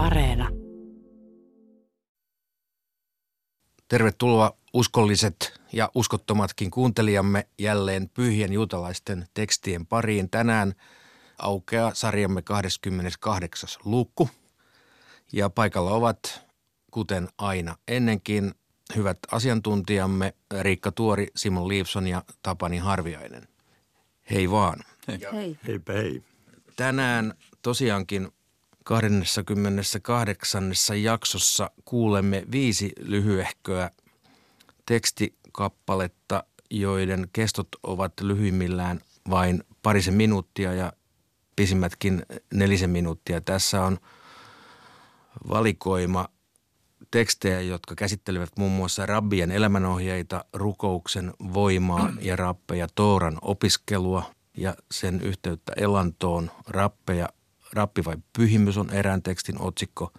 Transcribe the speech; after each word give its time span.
Areena. 0.00 0.48
Tervetuloa 3.88 4.56
uskolliset 4.72 5.60
ja 5.72 5.90
uskottomatkin 5.94 6.70
kuuntelijamme 6.70 7.48
jälleen 7.58 8.10
pyhien 8.14 8.52
juutalaisten 8.52 9.28
tekstien 9.34 9.86
pariin. 9.86 10.30
Tänään 10.30 10.74
aukeaa 11.38 11.94
sarjamme 11.94 12.42
28. 12.42 13.68
luku. 13.84 14.30
Ja 15.32 15.50
paikalla 15.50 15.90
ovat, 15.90 16.46
kuten 16.90 17.28
aina 17.38 17.76
ennenkin, 17.88 18.54
hyvät 18.96 19.18
asiantuntijamme 19.30 20.34
Riikka 20.60 20.92
Tuori, 20.92 21.26
Simon 21.36 21.68
Liipson 21.68 22.06
ja 22.06 22.24
Tapani 22.42 22.78
Harviainen. 22.78 23.48
Hei 24.30 24.50
vaan. 24.50 24.80
Hei. 25.08 25.18
Hei. 25.32 25.58
Heipä 25.66 25.92
hei. 25.92 26.22
Tänään 26.76 27.34
tosiaankin 27.62 28.32
28. 28.84 30.72
jaksossa 31.02 31.70
kuulemme 31.84 32.44
viisi 32.52 32.92
lyhyehköä 32.98 33.90
tekstikappaletta, 34.86 36.44
joiden 36.70 37.28
kestot 37.32 37.68
ovat 37.82 38.12
lyhyimmillään 38.20 39.00
vain 39.30 39.64
parisen 39.82 40.14
minuuttia 40.14 40.74
ja 40.74 40.92
pisimmätkin 41.56 42.22
nelisen 42.54 42.90
minuuttia. 42.90 43.40
Tässä 43.40 43.82
on 43.82 43.98
valikoima 45.48 46.28
tekstejä, 47.10 47.60
jotka 47.60 47.94
käsittelevät 47.94 48.50
muun 48.58 48.72
muassa 48.72 49.06
rabbien 49.06 49.50
elämänohjeita, 49.50 50.44
rukouksen 50.52 51.32
voimaa 51.54 52.12
ja 52.20 52.36
rappeja, 52.36 52.86
Tooran 52.94 53.38
opiskelua 53.42 54.22
ja 54.56 54.74
sen 54.90 55.20
yhteyttä 55.20 55.72
elantoon, 55.76 56.50
rappeja, 56.66 57.28
rappi 57.72 58.04
vai 58.04 58.16
pyhimys 58.38 58.76
on 58.76 58.90
erään 58.90 59.22
tekstin 59.22 59.62
otsikko 59.62 60.12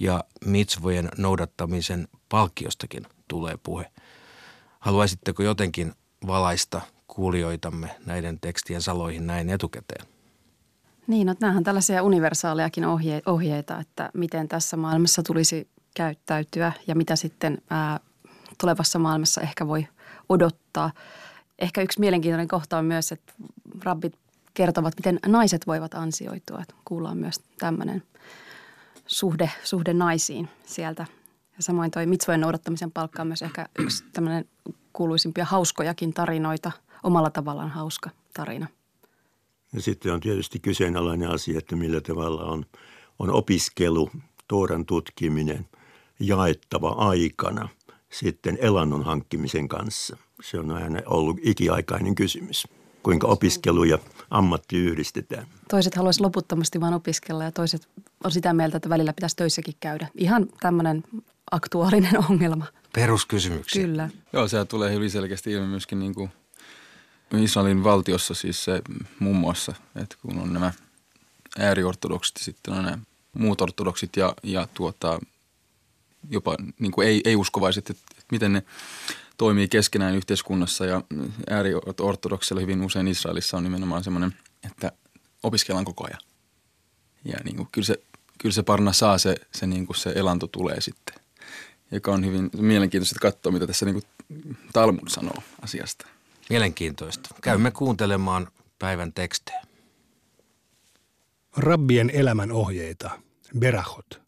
ja 0.00 0.24
mitzvojen 0.44 1.08
noudattamisen 1.18 2.08
palkkiostakin 2.28 3.06
tulee 3.28 3.58
puhe. 3.62 3.90
Haluaisitteko 4.80 5.42
jotenkin 5.42 5.92
valaista 6.26 6.80
kuulijoitamme 7.06 7.96
näiden 8.06 8.40
tekstien 8.40 8.82
saloihin 8.82 9.26
näin 9.26 9.50
etukäteen? 9.50 10.06
Niin, 11.06 11.26
no, 11.26 11.34
on 11.56 11.64
tällaisia 11.64 12.02
universaalejakin 12.02 12.84
ohje- 12.84 13.22
ohjeita, 13.26 13.78
että 13.80 14.10
miten 14.14 14.48
tässä 14.48 14.76
maailmassa 14.76 15.22
tulisi 15.22 15.68
käyttäytyä 15.96 16.72
ja 16.86 16.94
mitä 16.94 17.16
sitten 17.16 17.58
ää, 17.70 18.00
tulevassa 18.60 18.98
maailmassa 18.98 19.40
ehkä 19.40 19.66
voi 19.66 19.88
odottaa. 20.28 20.92
Ehkä 21.58 21.82
yksi 21.82 22.00
mielenkiintoinen 22.00 22.48
kohta 22.48 22.78
on 22.78 22.84
myös, 22.84 23.12
että 23.12 23.32
rabbit 23.84 24.18
kertovat, 24.56 24.94
miten 24.96 25.18
naiset 25.26 25.66
voivat 25.66 25.94
ansioitua. 25.94 26.62
Kuullaan 26.84 27.18
myös 27.18 27.40
tämmöinen 27.58 28.02
suhde, 29.06 29.50
suhde 29.64 29.94
naisiin 29.94 30.48
sieltä. 30.66 31.06
Ja 31.56 31.62
samoin 31.62 31.90
toi 31.90 32.06
mitzvojen 32.06 32.40
noudattamisen 32.40 32.92
palkka 32.92 33.22
on 33.22 33.28
myös 33.28 33.42
ehkä 33.42 33.68
yksi 33.78 34.04
tämmöinen 34.12 34.44
kuuluisimpia 34.92 35.44
hauskojakin 35.44 36.14
tarinoita, 36.14 36.72
omalla 37.02 37.30
tavallaan 37.30 37.70
hauska 37.70 38.10
tarina. 38.34 38.66
Ja 39.72 39.82
sitten 39.82 40.12
on 40.12 40.20
tietysti 40.20 40.58
kyseenalainen 40.58 41.30
asia, 41.30 41.58
että 41.58 41.76
millä 41.76 42.00
tavalla 42.00 42.44
on, 42.44 42.66
on 43.18 43.30
opiskelu, 43.30 44.10
Tooran 44.48 44.86
tutkiminen 44.86 45.68
jaettava 46.20 46.88
aikana 46.88 47.68
sitten 48.12 48.58
elannon 48.60 49.04
hankkimisen 49.04 49.68
kanssa. 49.68 50.16
Se 50.42 50.58
on 50.58 50.70
aina 50.70 51.00
ollut 51.06 51.36
ikiaikainen 51.42 52.14
kysymys. 52.14 52.68
Kuinka 53.06 53.26
opiskelu 53.26 53.84
ja 53.84 53.98
ammatti 54.30 54.76
yhdistetään. 54.76 55.46
Toiset 55.70 55.94
haluaisivat 55.94 56.24
loputtomasti 56.24 56.80
vain 56.80 56.94
opiskella 56.94 57.44
ja 57.44 57.52
toiset 57.52 57.88
on 58.24 58.32
sitä 58.32 58.52
mieltä, 58.52 58.76
että 58.76 58.88
välillä 58.88 59.12
pitäisi 59.12 59.36
töissäkin 59.36 59.74
käydä. 59.80 60.08
Ihan 60.14 60.46
tämmöinen 60.60 61.02
aktuaalinen 61.50 62.12
ongelma. 62.30 62.66
Peruskysymyksiä. 62.92 63.82
Kyllä. 63.82 64.10
Joo, 64.32 64.48
se 64.48 64.64
tulee 64.64 64.92
hyvin 64.92 65.10
selkeästi 65.10 65.52
ilmi 65.52 65.66
myöskin 65.66 65.98
niin 65.98 66.14
kuin 66.14 66.30
Israelin 67.36 67.84
valtiossa 67.84 68.34
siis 68.34 68.64
se 68.64 68.82
muun 69.18 69.36
muassa, 69.36 69.74
että 69.96 70.16
kun 70.22 70.38
on 70.38 70.52
nämä 70.52 70.72
ääriortodoksit 71.58 72.36
ja 72.38 72.44
sitten 72.44 72.74
on 72.74 72.84
nämä 72.84 72.98
muut 73.32 73.60
ortodoksit 73.60 74.16
ja, 74.16 74.34
ja 74.42 74.68
tuota, 74.74 75.18
jopa 76.30 76.56
niin 76.78 76.92
kuin 76.92 77.08
ei, 77.08 77.20
ei-uskovaiset, 77.24 77.90
että, 77.90 78.02
että 78.10 78.26
miten 78.30 78.52
ne 78.52 78.62
toimii 79.36 79.68
keskenään 79.68 80.14
yhteiskunnassa 80.14 80.86
ja 80.86 81.02
ääriortodoksilla 81.50 82.60
hyvin 82.60 82.82
usein 82.82 83.08
Israelissa 83.08 83.56
on 83.56 83.64
nimenomaan 83.64 84.04
semmoinen, 84.04 84.34
että 84.66 84.92
opiskellaan 85.42 85.84
koko 85.84 86.04
ajan. 86.04 86.20
Ja 87.24 87.38
niin 87.44 87.56
kuin, 87.56 87.68
kyllä, 87.72 87.86
se, 87.86 87.96
kyllä 88.38 88.52
se 88.52 88.62
parna 88.62 88.92
saa, 88.92 89.18
se, 89.18 89.36
se, 89.54 89.66
niin 89.66 89.86
kuin 89.86 89.96
se 89.96 90.12
elanto 90.16 90.46
tulee 90.46 90.80
sitten, 90.80 91.14
joka 91.92 92.12
on 92.12 92.26
hyvin 92.26 92.50
mielenkiintoista 92.58 93.20
katsoa, 93.20 93.52
mitä 93.52 93.66
tässä 93.66 93.86
niin 93.86 93.94
kuin 93.94 94.04
Talmud 94.72 95.08
sanoo 95.08 95.42
asiasta. 95.62 96.06
Mielenkiintoista. 96.50 97.34
Käymme 97.42 97.70
kuuntelemaan 97.70 98.48
päivän 98.78 99.12
tekstejä. 99.12 99.62
Rabbien 101.56 102.10
elämän 102.10 102.52
ohjeita, 102.52 103.10
Berahot. 103.58 104.25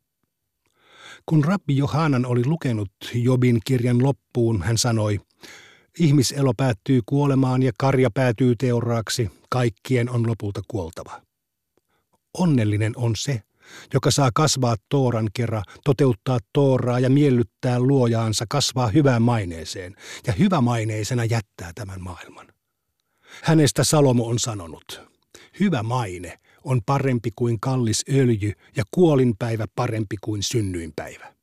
Kun 1.28 1.44
rabbi 1.44 1.76
Johanan 1.76 2.26
oli 2.26 2.46
lukenut 2.46 2.92
Jobin 3.14 3.60
kirjan 3.64 4.02
loppuun, 4.02 4.62
hän 4.62 4.78
sanoi, 4.78 5.20
ihmiselo 5.98 6.52
päättyy 6.56 7.00
kuolemaan 7.06 7.62
ja 7.62 7.72
karja 7.78 8.10
päätyy 8.14 8.56
teuraaksi, 8.56 9.30
kaikkien 9.50 10.10
on 10.10 10.26
lopulta 10.26 10.60
kuoltava. 10.68 11.22
Onnellinen 12.38 12.92
on 12.96 13.16
se, 13.16 13.42
joka 13.94 14.10
saa 14.10 14.30
kasvaa 14.34 14.76
Tooran 14.88 15.28
kerran, 15.34 15.62
toteuttaa 15.84 16.38
Tooraa 16.52 17.00
ja 17.00 17.10
miellyttää 17.10 17.80
luojaansa, 17.80 18.44
kasvaa 18.48 18.88
hyvään 18.88 19.22
maineeseen 19.22 19.96
ja 20.26 20.32
hyvämaineisena 20.32 21.24
jättää 21.24 21.72
tämän 21.74 22.02
maailman. 22.02 22.46
Hänestä 23.42 23.84
Salomo 23.84 24.24
on 24.26 24.38
sanonut, 24.38 25.02
hyvä 25.60 25.82
maine 25.82 26.38
on 26.64 26.80
parempi 26.86 27.30
kuin 27.36 27.60
kallis 27.60 28.04
öljy 28.14 28.52
ja 28.76 28.84
kuolinpäivä 28.90 29.66
parempi 29.74 30.16
kuin 30.20 30.42
synnyinpäivä. 30.42 31.34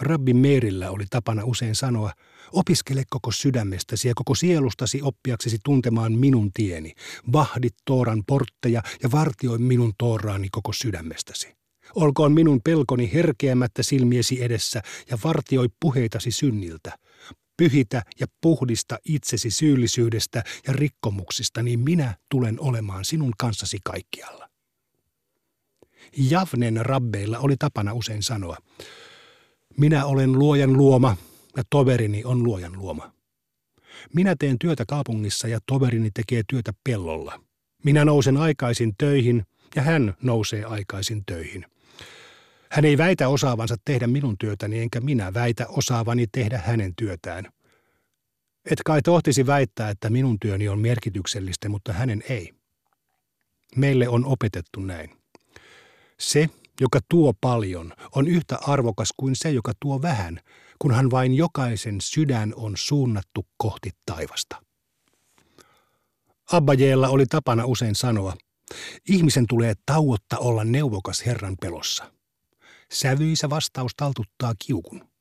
Rabbi 0.00 0.34
Meerillä 0.34 0.90
oli 0.90 1.04
tapana 1.10 1.44
usein 1.44 1.74
sanoa, 1.74 2.12
opiskele 2.52 3.02
koko 3.10 3.30
sydämestäsi 3.30 4.08
ja 4.08 4.14
koko 4.16 4.34
sielustasi 4.34 5.02
oppiaksesi 5.02 5.58
tuntemaan 5.64 6.12
minun 6.12 6.50
tieni. 6.52 6.94
Vahdit 7.32 7.74
Tooran 7.84 8.22
portteja 8.26 8.82
ja 9.02 9.10
vartioi 9.12 9.58
minun 9.58 9.92
Tooraani 9.98 10.48
koko 10.50 10.72
sydämestäsi. 10.72 11.54
Olkoon 11.94 12.32
minun 12.32 12.60
pelkoni 12.64 13.10
herkeämättä 13.12 13.82
silmiesi 13.82 14.42
edessä 14.42 14.82
ja 15.10 15.18
vartioi 15.24 15.68
puheitasi 15.80 16.30
synniltä. 16.30 16.98
Pyhitä 17.62 18.02
ja 18.20 18.26
puhdista 18.40 18.98
itsesi 19.04 19.50
syyllisyydestä 19.50 20.44
ja 20.66 20.72
rikkomuksista, 20.72 21.62
niin 21.62 21.80
minä 21.80 22.14
tulen 22.28 22.60
olemaan 22.60 23.04
sinun 23.04 23.32
kanssasi 23.38 23.78
kaikkialla. 23.84 24.48
Javnen 26.16 26.86
rabbeilla 26.86 27.38
oli 27.38 27.56
tapana 27.58 27.92
usein 27.92 28.22
sanoa, 28.22 28.56
minä 29.76 30.06
olen 30.06 30.32
luojan 30.32 30.72
luoma 30.72 31.16
ja 31.56 31.62
toverini 31.70 32.24
on 32.24 32.42
luojan 32.42 32.78
luoma. 32.78 33.12
Minä 34.14 34.36
teen 34.38 34.58
työtä 34.58 34.84
kaupungissa 34.88 35.48
ja 35.48 35.58
toverini 35.66 36.10
tekee 36.14 36.42
työtä 36.48 36.72
pellolla. 36.84 37.40
Minä 37.84 38.04
nousen 38.04 38.36
aikaisin 38.36 38.94
töihin 38.98 39.46
ja 39.76 39.82
hän 39.82 40.14
nousee 40.22 40.64
aikaisin 40.64 41.22
töihin. 41.26 41.66
Hän 42.72 42.84
ei 42.84 42.98
väitä 42.98 43.28
osaavansa 43.28 43.76
tehdä 43.84 44.06
minun 44.06 44.38
työtäni, 44.38 44.78
enkä 44.78 45.00
minä 45.00 45.34
väitä 45.34 45.66
osaavani 45.66 46.26
tehdä 46.26 46.58
hänen 46.58 46.92
työtään. 46.96 47.44
Et 48.70 48.80
kai 48.84 49.02
tohtisi 49.02 49.46
väittää, 49.46 49.90
että 49.90 50.10
minun 50.10 50.40
työni 50.40 50.68
on 50.68 50.78
merkityksellistä, 50.78 51.68
mutta 51.68 51.92
hänen 51.92 52.22
ei. 52.28 52.52
Meille 53.76 54.08
on 54.08 54.24
opetettu 54.24 54.80
näin. 54.80 55.10
Se, 56.20 56.48
joka 56.80 57.00
tuo 57.08 57.34
paljon, 57.40 57.92
on 58.14 58.28
yhtä 58.28 58.56
arvokas 58.56 59.08
kuin 59.16 59.36
se, 59.36 59.50
joka 59.50 59.72
tuo 59.80 60.02
vähän, 60.02 60.40
kunhan 60.78 61.10
vain 61.10 61.34
jokaisen 61.34 62.00
sydän 62.00 62.52
on 62.56 62.72
suunnattu 62.76 63.46
kohti 63.56 63.90
taivasta. 64.06 64.62
Abbajeella 66.52 67.08
oli 67.08 67.26
tapana 67.26 67.66
usein 67.66 67.94
sanoa, 67.94 68.36
ihmisen 69.08 69.46
tulee 69.46 69.74
tauotta 69.86 70.38
olla 70.38 70.64
neuvokas 70.64 71.26
Herran 71.26 71.56
pelossa. 71.60 72.12
Sävyisä 72.92 73.50
vastaus 73.50 73.92
taltuttaa 73.96 74.54
kiukun. 74.66 75.12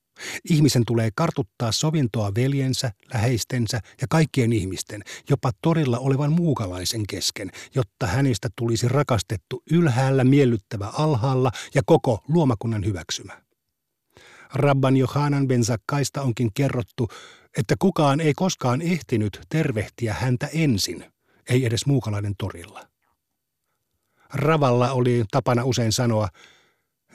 Ihmisen 0.50 0.86
tulee 0.86 1.10
kartuttaa 1.16 1.72
sovintoa 1.72 2.32
veljensä, 2.36 2.92
läheistensä 3.14 3.80
ja 4.02 4.08
kaikkien 4.10 4.54
ihmisten, 4.54 5.04
jopa 5.30 5.52
torilla 5.62 6.00
olevan 6.00 6.32
muukalaisen 6.32 7.08
kesken, 7.08 7.52
jotta 7.76 8.08
hänestä 8.08 8.50
tulisi 8.56 8.88
rakastettu 8.88 9.64
ylhäällä 9.72 10.24
miellyttävä 10.24 10.88
alhaalla 10.88 11.52
ja 11.76 11.82
koko 11.86 12.24
luomakunnan 12.28 12.86
hyväksymä. 12.86 13.42
Rabban 14.54 14.98
Johanan 14.98 15.48
ben 15.48 15.64
Zakkaista 15.64 16.22
onkin 16.22 16.54
kerrottu, 16.54 17.08
että 17.58 17.76
kukaan 17.80 18.20
ei 18.20 18.34
koskaan 18.34 18.82
ehtinyt 18.82 19.42
tervehtiä 19.50 20.14
häntä 20.14 20.50
ensin, 20.54 21.06
ei 21.50 21.66
edes 21.66 21.86
muukalainen 21.86 22.34
torilla. 22.38 22.88
Ravalla 24.34 24.92
oli 24.92 25.24
tapana 25.32 25.64
usein 25.64 25.92
sanoa, 25.92 26.28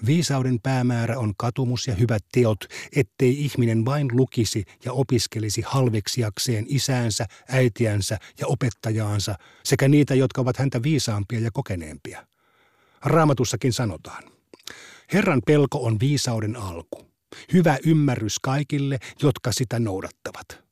Viisauden 0.06 0.60
päämäärä 0.62 1.18
on 1.18 1.34
katumus 1.36 1.86
ja 1.86 1.94
hyvät 1.94 2.24
teot, 2.32 2.64
ettei 2.96 3.44
ihminen 3.44 3.84
vain 3.84 4.08
lukisi 4.12 4.64
ja 4.84 4.92
opiskelisi 4.92 5.62
halveksiakseen 5.66 6.64
isäänsä, 6.68 7.26
äitiänsä 7.48 8.18
ja 8.40 8.46
opettajaansa 8.46 9.34
sekä 9.64 9.88
niitä, 9.88 10.14
jotka 10.14 10.40
ovat 10.40 10.56
häntä 10.56 10.82
viisaampia 10.82 11.40
ja 11.40 11.50
kokeneempia. 11.50 12.26
Raamatussakin 13.04 13.72
sanotaan, 13.72 14.22
Herran 15.12 15.42
pelko 15.46 15.84
on 15.84 16.00
viisauden 16.00 16.56
alku, 16.56 17.10
hyvä 17.52 17.78
ymmärrys 17.86 18.38
kaikille, 18.38 18.98
jotka 19.22 19.52
sitä 19.52 19.78
noudattavat. 19.78 20.66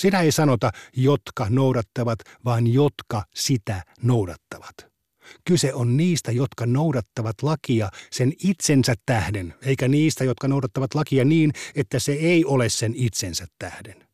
Sinä 0.00 0.20
ei 0.20 0.32
sanota, 0.32 0.70
jotka 0.96 1.46
noudattavat, 1.50 2.18
vaan 2.44 2.66
jotka 2.66 3.24
sitä 3.34 3.82
noudattavat. 4.02 4.89
Kyse 5.44 5.74
on 5.74 5.96
niistä, 5.96 6.32
jotka 6.32 6.66
noudattavat 6.66 7.42
lakia 7.42 7.90
sen 8.10 8.32
itsensä 8.44 8.94
tähden, 9.06 9.54
eikä 9.62 9.88
niistä, 9.88 10.24
jotka 10.24 10.48
noudattavat 10.48 10.94
lakia 10.94 11.24
niin, 11.24 11.52
että 11.74 11.98
se 11.98 12.12
ei 12.12 12.44
ole 12.44 12.68
sen 12.68 12.94
itsensä 12.96 13.46
tähden. 13.58 14.06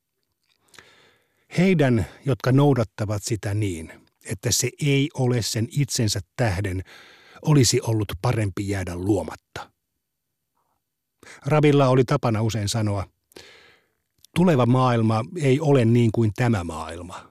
Heidän, 1.58 2.06
jotka 2.24 2.52
noudattavat 2.52 3.22
sitä 3.22 3.54
niin, 3.54 3.92
että 4.24 4.52
se 4.52 4.70
ei 4.82 5.08
ole 5.14 5.42
sen 5.42 5.68
itsensä 5.70 6.20
tähden, 6.36 6.82
olisi 7.42 7.80
ollut 7.80 8.12
parempi 8.22 8.68
jäädä 8.68 8.96
luomatta. 8.96 9.70
Rabilla 11.46 11.88
oli 11.88 12.04
tapana 12.04 12.42
usein 12.42 12.68
sanoa, 12.68 13.06
tuleva 14.34 14.66
maailma 14.66 15.24
ei 15.40 15.60
ole 15.60 15.84
niin 15.84 16.12
kuin 16.12 16.32
tämä 16.36 16.64
maailma. 16.64 17.30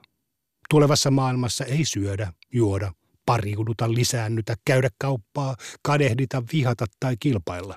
Tulevassa 0.70 1.10
maailmassa 1.10 1.64
ei 1.64 1.84
syödä, 1.84 2.32
juoda, 2.52 2.92
pariuduta, 3.26 3.92
lisäännytä, 3.92 4.54
käydä 4.64 4.88
kauppaa, 4.98 5.56
kadehdita, 5.82 6.42
vihata 6.52 6.84
tai 7.00 7.16
kilpailla. 7.20 7.76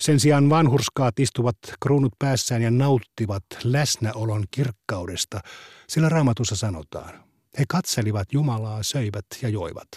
Sen 0.00 0.20
sijaan 0.20 0.50
vanhurskaat 0.50 1.20
istuvat 1.20 1.56
kruunut 1.82 2.12
päässään 2.18 2.62
ja 2.62 2.70
nauttivat 2.70 3.44
läsnäolon 3.64 4.44
kirkkaudesta, 4.50 5.40
sillä 5.88 6.08
raamatussa 6.08 6.56
sanotaan. 6.56 7.24
He 7.58 7.64
katselivat 7.68 8.32
Jumalaa, 8.32 8.82
söivät 8.82 9.26
ja 9.42 9.48
joivat. 9.48 9.88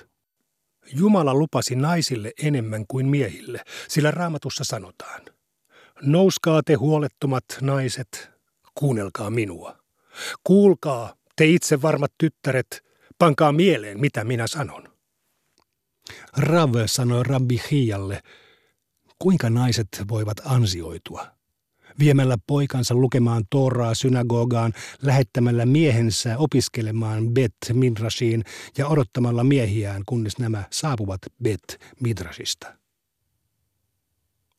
Jumala 0.93 1.33
lupasi 1.33 1.75
naisille 1.75 2.31
enemmän 2.43 2.85
kuin 2.87 3.07
miehille, 3.07 3.61
sillä 3.87 4.11
raamatussa 4.11 4.63
sanotaan. 4.63 5.21
Nouskaa 6.01 6.63
te 6.63 6.73
huolettomat 6.73 7.45
naiset, 7.61 8.29
kuunnelkaa 8.75 9.29
minua. 9.29 9.77
Kuulkaa, 10.43 11.13
te 11.35 11.45
itse 11.45 11.81
varmat 11.81 12.11
tyttäret, 12.17 12.84
Pankaa 13.17 13.51
mieleen, 13.51 13.99
mitä 13.99 14.23
minä 14.23 14.47
sanon. 14.47 14.95
Rav 16.37 16.73
sanoi 16.85 17.23
Rabbi 17.23 17.61
Hialle, 17.71 18.21
kuinka 19.19 19.49
naiset 19.49 19.87
voivat 20.09 20.37
ansioitua. 20.45 21.27
Viemällä 21.99 22.37
poikansa 22.47 22.95
lukemaan 22.95 23.43
Toraa 23.49 23.93
synagogaan, 23.93 24.73
lähettämällä 25.01 25.65
miehensä 25.65 26.37
opiskelemaan 26.37 27.29
Bet 27.29 27.55
Midrashiin 27.73 28.43
ja 28.77 28.87
odottamalla 28.87 29.43
miehiään, 29.43 30.01
kunnes 30.05 30.37
nämä 30.39 30.63
saapuvat 30.71 31.21
Bet 31.43 31.79
Midrashista. 31.99 32.77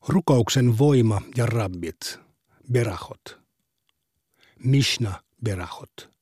Rukouksen 0.07 0.77
voima 0.77 1.21
ja 1.37 1.45
rabbit, 1.45 2.19
berahot. 2.71 3.39
Mishna 4.63 5.21
berahot. 5.43 6.16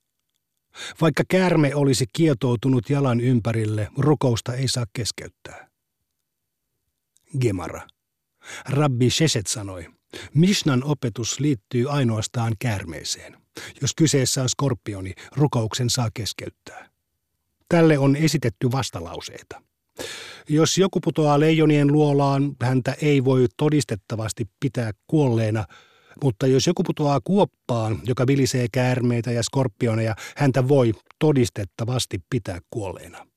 Vaikka 1.01 1.23
käärme 1.27 1.75
olisi 1.75 2.05
kietoutunut 2.13 2.89
jalan 2.89 3.19
ympärille, 3.19 3.87
rukousta 3.97 4.53
ei 4.53 4.67
saa 4.67 4.85
keskeyttää. 4.93 5.67
Gemara. 7.39 7.81
Rabbi 8.69 9.09
Sheset 9.09 9.47
sanoi, 9.47 9.85
Mishnan 10.33 10.83
opetus 10.83 11.39
liittyy 11.39 11.89
ainoastaan 11.89 12.53
käärmeeseen. 12.59 13.37
Jos 13.81 13.93
kyseessä 13.95 14.41
on 14.41 14.49
skorpioni, 14.49 15.13
rukouksen 15.35 15.89
saa 15.89 16.09
keskeyttää. 16.13 16.89
Tälle 17.69 17.97
on 17.97 18.15
esitetty 18.15 18.71
vastalauseita. 18.71 19.61
Jos 20.49 20.77
joku 20.77 20.99
putoaa 20.99 21.39
leijonien 21.39 21.91
luolaan, 21.91 22.55
häntä 22.61 22.95
ei 23.01 23.25
voi 23.25 23.45
todistettavasti 23.57 24.45
pitää 24.59 24.91
kuolleena– 25.07 25.65
mutta 26.23 26.47
jos 26.47 26.67
joku 26.67 26.83
putoaa 26.83 27.19
kuoppaan, 27.23 27.99
joka 28.03 28.27
vilisee 28.27 28.67
käärmeitä 28.71 29.31
ja 29.31 29.43
skorpioneja, 29.43 30.15
häntä 30.37 30.67
voi 30.67 30.93
todistettavasti 31.19 32.19
pitää 32.29 32.59
kuolleena. 32.69 33.27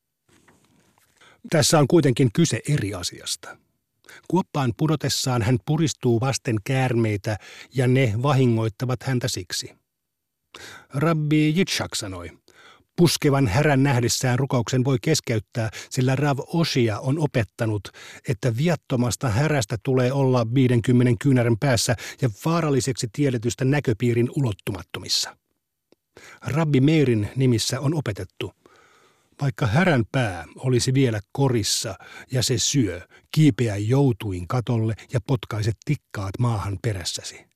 Tässä 1.50 1.78
on 1.78 1.88
kuitenkin 1.88 2.30
kyse 2.32 2.60
eri 2.68 2.94
asiasta. 2.94 3.56
Kuoppaan 4.28 4.72
pudotessaan 4.76 5.42
hän 5.42 5.58
puristuu 5.66 6.20
vasten 6.20 6.56
käärmeitä 6.64 7.36
ja 7.74 7.86
ne 7.86 8.12
vahingoittavat 8.22 9.02
häntä 9.02 9.28
siksi. 9.28 9.74
Rabbi 10.94 11.52
Jitschak 11.56 11.94
sanoi, 11.94 12.30
Puskevan 12.98 13.46
härän 13.46 13.82
nähdessään 13.82 14.38
rukouksen 14.38 14.84
voi 14.84 14.96
keskeyttää, 15.02 15.70
sillä 15.90 16.16
Rav 16.16 16.38
Osia 16.46 16.98
on 16.98 17.18
opettanut, 17.18 17.88
että 18.28 18.56
viattomasta 18.56 19.28
härästä 19.28 19.76
tulee 19.82 20.12
olla 20.12 20.46
50 20.54 21.12
kyynärän 21.22 21.56
päässä 21.60 21.96
ja 22.22 22.30
vaaralliseksi 22.44 23.08
tiedetystä 23.12 23.64
näköpiirin 23.64 24.28
ulottumattomissa. 24.36 25.36
Rabbi 26.40 26.80
Meirin 26.80 27.28
nimissä 27.36 27.80
on 27.80 27.94
opetettu, 27.94 28.52
vaikka 29.42 29.66
härän 29.66 30.04
pää 30.12 30.44
olisi 30.56 30.94
vielä 30.94 31.20
korissa 31.32 31.94
ja 32.32 32.42
se 32.42 32.58
syö, 32.58 33.00
kiipeä 33.30 33.76
joutuin 33.76 34.48
katolle 34.48 34.94
ja 35.12 35.20
potkaiset 35.26 35.76
tikkaat 35.84 36.38
maahan 36.38 36.78
perässäsi. 36.82 37.46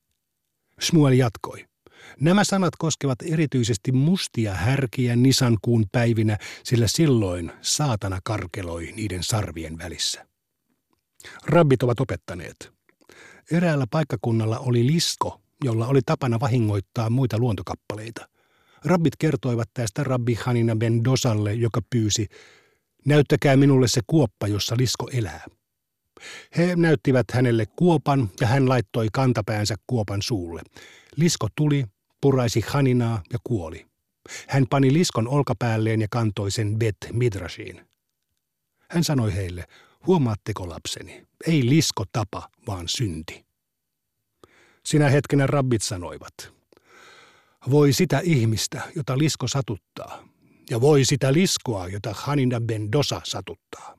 Smuel 0.81 1.13
jatkoi. 1.13 1.72
Nämä 2.21 2.45
sanat 2.45 2.77
koskevat 2.79 3.19
erityisesti 3.23 3.93
mustia 3.93 4.55
härkiä 4.55 5.17
nisankuun 5.17 5.87
päivinä, 5.93 6.39
sillä 6.65 6.89
silloin 6.89 7.53
saatana 7.61 8.19
karkeloi 8.25 8.93
niiden 8.97 9.23
sarvien 9.23 9.79
välissä. 9.79 10.27
Rabbit 11.47 11.83
ovat 11.83 12.01
opettaneet. 12.01 12.73
Eräällä 13.51 13.87
paikkakunnalla 13.91 14.59
oli 14.59 14.87
lisko, 14.87 15.41
jolla 15.65 15.87
oli 15.87 16.01
tapana 16.07 16.41
vahingoittaa 16.41 17.11
muita 17.11 17.39
luontokappaleita. 17.39 18.29
Rabbit 18.85 19.17
kertoivat 19.19 19.71
tästä 19.75 20.05
rabbi 20.05 20.35
Hanina 20.35 20.77
ben 20.77 21.05
Dosalle, 21.05 21.55
joka 21.55 21.81
pyysi, 21.91 22.27
näyttäkää 23.07 23.57
minulle 23.57 23.89
se 23.89 24.01
kuoppa, 24.07 24.47
jossa 24.49 24.77
lisko 24.79 25.09
elää. 25.13 25.47
He 26.57 26.77
näyttivät 26.77 27.27
hänelle 27.33 27.67
kuopan 27.67 28.31
ja 28.41 28.47
hän 28.47 28.69
laittoi 28.69 29.09
kantapäänsä 29.13 29.75
kuopan 29.87 30.23
suulle. 30.23 30.63
Lisko 31.17 31.49
tuli, 31.57 31.85
puraisi 32.23 32.61
Haninaa 32.67 33.23
ja 33.33 33.39
kuoli. 33.45 33.87
Hän 34.49 34.67
pani 34.71 34.93
liskon 34.93 35.29
olkapäälleen 35.29 36.01
ja 36.01 36.07
kantoi 36.11 36.51
sen 36.51 36.79
Bet 36.79 36.97
Midrashiin. 37.13 37.87
Hän 38.91 39.05
sanoi 39.05 39.35
heille, 39.35 39.65
huomaatteko 40.07 40.69
lapseni, 40.69 41.27
ei 41.47 41.69
lisko 41.69 42.05
tapa, 42.13 42.49
vaan 42.67 42.89
synti. 42.89 43.45
Sinä 44.85 45.09
hetkenä 45.09 45.47
rabbit 45.47 45.83
sanoivat, 45.83 46.53
voi 47.71 47.93
sitä 47.93 48.21
ihmistä, 48.25 48.83
jota 48.97 49.19
lisko 49.19 49.49
satuttaa, 49.49 50.29
ja 50.71 50.81
voi 50.81 51.05
sitä 51.05 51.33
liskoa, 51.33 51.89
jota 51.89 52.15
Hanina 52.15 52.61
ben 52.61 52.93
Dosa 52.93 53.21
satuttaa. 53.25 53.99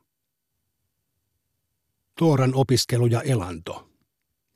Tooran 2.20 2.56
opiskelu 2.56 3.06
ja 3.06 3.22
elanto. 3.22 3.90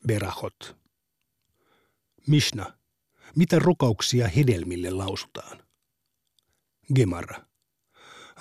Berahot. 0.07 0.77
Mishna. 2.27 2.76
Mitä 3.37 3.59
rukouksia 3.59 4.27
hedelmille 4.27 4.89
lausutaan? 4.89 5.57
Gemara. 6.95 7.45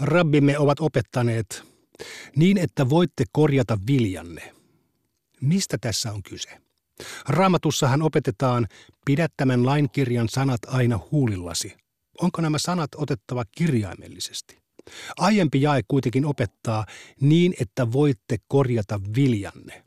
Rabbimme 0.00 0.58
ovat 0.58 0.80
opettaneet 0.80 1.62
niin, 2.36 2.58
että 2.58 2.88
voitte 2.88 3.24
korjata 3.32 3.78
viljanne. 3.86 4.54
Mistä 5.40 5.78
tässä 5.80 6.12
on 6.12 6.22
kyse? 6.22 6.48
Raamatussahan 7.28 8.02
opetetaan, 8.02 8.66
pidä 9.06 9.28
tämän 9.36 9.66
lainkirjan 9.66 10.28
sanat 10.28 10.60
aina 10.66 11.00
huulillasi. 11.10 11.76
Onko 12.22 12.42
nämä 12.42 12.58
sanat 12.58 12.90
otettava 12.96 13.44
kirjaimellisesti? 13.52 14.58
Aiempi 15.16 15.62
jae 15.62 15.82
kuitenkin 15.88 16.24
opettaa 16.24 16.86
niin, 17.20 17.54
että 17.60 17.92
voitte 17.92 18.36
korjata 18.48 19.00
viljanne, 19.16 19.84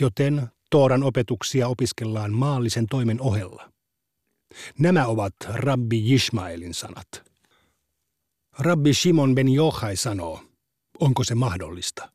joten 0.00 0.48
Tooran 0.70 1.02
opetuksia 1.02 1.68
opiskellaan 1.68 2.32
maallisen 2.32 2.86
toimen 2.90 3.20
ohella. 3.20 3.75
Nämä 4.78 5.06
ovat 5.06 5.34
Rabbi 5.48 6.14
Ishmaelin 6.14 6.74
sanat. 6.74 7.08
Rabbi 8.58 8.94
Shimon 8.94 9.34
ben 9.34 9.48
Johai 9.48 9.96
sanoo, 9.96 10.40
onko 11.00 11.24
se 11.24 11.34
mahdollista? 11.34 12.12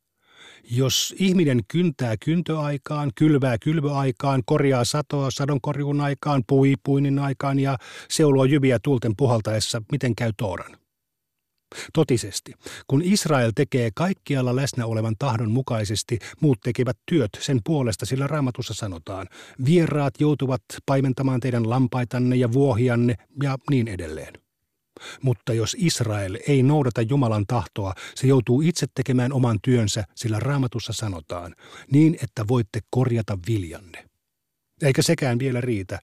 Jos 0.71 1.15
ihminen 1.19 1.61
kyntää 1.67 2.15
kyntöaikaan, 2.17 3.11
kylvää 3.15 3.57
kylvöaikaan, 3.57 4.43
korjaa 4.45 4.85
satoa 4.85 5.31
sadonkorjuun 5.31 6.01
aikaan, 6.01 6.43
pui 6.47 6.73
puinin 6.83 7.19
aikaan 7.19 7.59
ja 7.59 7.77
seuloo 8.09 8.45
jyviä 8.45 8.79
tulten 8.83 9.13
puhaltaessa, 9.17 9.81
miten 9.91 10.15
käy 10.15 10.31
Tooran? 10.37 10.80
Totisesti, 11.93 12.53
kun 12.87 13.01
Israel 13.01 13.51
tekee 13.55 13.89
kaikkialla 13.95 14.55
läsnä 14.55 14.85
olevan 14.85 15.15
tahdon 15.19 15.51
mukaisesti, 15.51 16.19
muut 16.41 16.59
tekevät 16.63 16.97
työt 17.05 17.29
sen 17.39 17.59
puolesta, 17.63 18.05
sillä 18.05 18.27
raamatussa 18.27 18.73
sanotaan, 18.73 19.27
vieraat 19.65 20.13
joutuvat 20.19 20.61
paimentamaan 20.85 21.39
teidän 21.39 21.69
lampaitanne 21.69 22.35
ja 22.35 22.53
vuohianne 22.53 23.15
ja 23.43 23.57
niin 23.69 23.87
edelleen. 23.87 24.33
Mutta 25.21 25.53
jos 25.53 25.75
Israel 25.79 26.37
ei 26.47 26.63
noudata 26.63 27.01
Jumalan 27.01 27.45
tahtoa, 27.47 27.93
se 28.15 28.27
joutuu 28.27 28.61
itse 28.61 28.87
tekemään 28.95 29.33
oman 29.33 29.59
työnsä, 29.63 30.03
sillä 30.15 30.39
raamatussa 30.39 30.93
sanotaan, 30.93 31.55
niin 31.91 32.17
että 32.23 32.47
voitte 32.47 32.79
korjata 32.89 33.37
viljanne. 33.47 34.05
Eikä 34.81 35.01
sekään 35.01 35.39
vielä 35.39 35.61
riitä. 35.61 35.99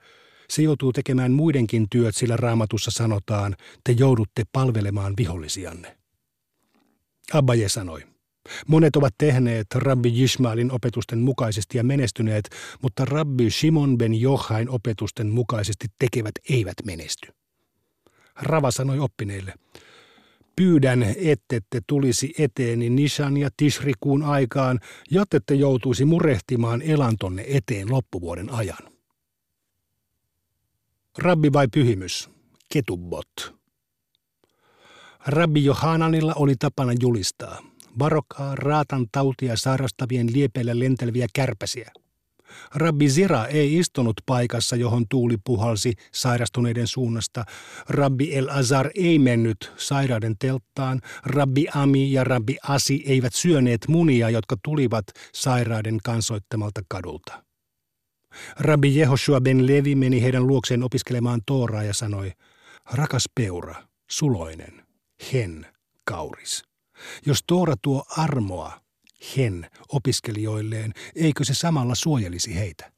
Se 0.51 0.63
joutuu 0.63 0.93
tekemään 0.93 1.33
muidenkin 1.33 1.87
työt, 1.91 2.17
sillä 2.17 2.37
raamatussa 2.37 2.91
sanotaan, 2.91 3.57
te 3.85 3.93
joudutte 3.93 4.43
palvelemaan 4.53 5.15
vihollisianne. 5.17 5.99
Abbaye 7.33 7.69
sanoi, 7.69 8.01
monet 8.67 8.97
ovat 8.97 9.15
tehneet 9.19 9.67
rabbi 9.75 10.21
Jishmaelin 10.21 10.73
opetusten 10.73 11.19
mukaisesti 11.19 11.79
ja 11.79 11.85
menestyneet, 11.85 12.51
mutta 12.83 13.05
rabbi 13.05 13.51
Shimon 13.51 13.99
ben 13.99 14.15
Johain 14.15 14.71
opetusten 14.71 15.27
mukaisesti 15.27 15.87
tekevät 15.99 16.35
eivät 16.51 16.77
menesty. 16.85 17.33
Rava 18.43 18.71
sanoi 18.71 18.99
oppineille, 18.99 19.55
pyydän, 20.57 21.03
ettette 21.17 21.81
tulisi 21.87 22.35
eteeni 22.39 22.91
Nishan 22.91 23.37
ja 23.37 23.49
Tishrikuun 23.57 24.23
aikaan, 24.23 24.81
jottette 25.11 25.55
joutuisi 25.55 26.05
murehtimaan 26.05 26.83
elantonne 26.83 27.45
eteen 27.49 27.91
loppuvuoden 27.91 28.51
ajan. 28.51 28.98
Rabbi 31.19 31.53
vai 31.53 31.69
pyhimys? 31.69 32.31
Ketubbot. 32.73 33.55
Rabbi 35.27 35.65
Johananilla 35.65 36.35
oli 36.35 36.55
tapana 36.59 36.93
julistaa. 37.01 37.63
Varokaa 37.99 38.55
raatan 38.55 39.07
tautia 39.13 39.57
sairastavien 39.57 40.33
liepeillä 40.33 40.79
lenteleviä 40.79 41.27
kärpäsiä. 41.35 41.91
Rabbi 42.75 43.09
Zira 43.09 43.47
ei 43.47 43.79
istunut 43.79 44.15
paikassa, 44.27 44.77
johon 44.77 45.05
tuuli 45.09 45.37
puhalsi 45.45 45.93
sairastuneiden 46.13 46.87
suunnasta. 46.87 47.45
Rabbi 47.89 48.35
El 48.35 48.49
Azar 48.49 48.91
ei 48.95 49.19
mennyt 49.19 49.73
sairauden 49.77 50.35
telttaan. 50.39 51.01
Rabbi 51.25 51.67
Ami 51.75 52.13
ja 52.13 52.25
Rabbi 52.25 52.57
Asi 52.63 53.03
eivät 53.07 53.35
syöneet 53.35 53.89
munia, 53.89 54.31
jotka 54.31 54.57
tulivat 54.65 55.07
sairaiden 55.35 55.99
kansoittamalta 56.05 56.81
kadulta. 56.89 57.48
Rabbi 58.59 58.97
Jehoshua 58.97 59.41
ben 59.41 59.67
Levi 59.67 59.95
meni 59.95 60.23
heidän 60.23 60.47
luokseen 60.47 60.83
opiskelemaan 60.83 61.41
Tooraa 61.47 61.83
ja 61.83 61.95
sanoi, 61.95 62.33
rakas 62.93 63.25
peura, 63.35 63.89
suloinen, 64.11 64.87
hen, 65.33 65.67
kauris. 66.05 66.65
Jos 67.27 67.39
Toora 67.47 67.75
tuo 67.83 68.05
armoa, 68.17 68.81
hen, 69.37 69.67
opiskelijoilleen, 69.89 70.93
eikö 71.15 71.45
se 71.45 71.55
samalla 71.55 71.95
suojelisi 71.95 72.55
heitä? 72.55 72.93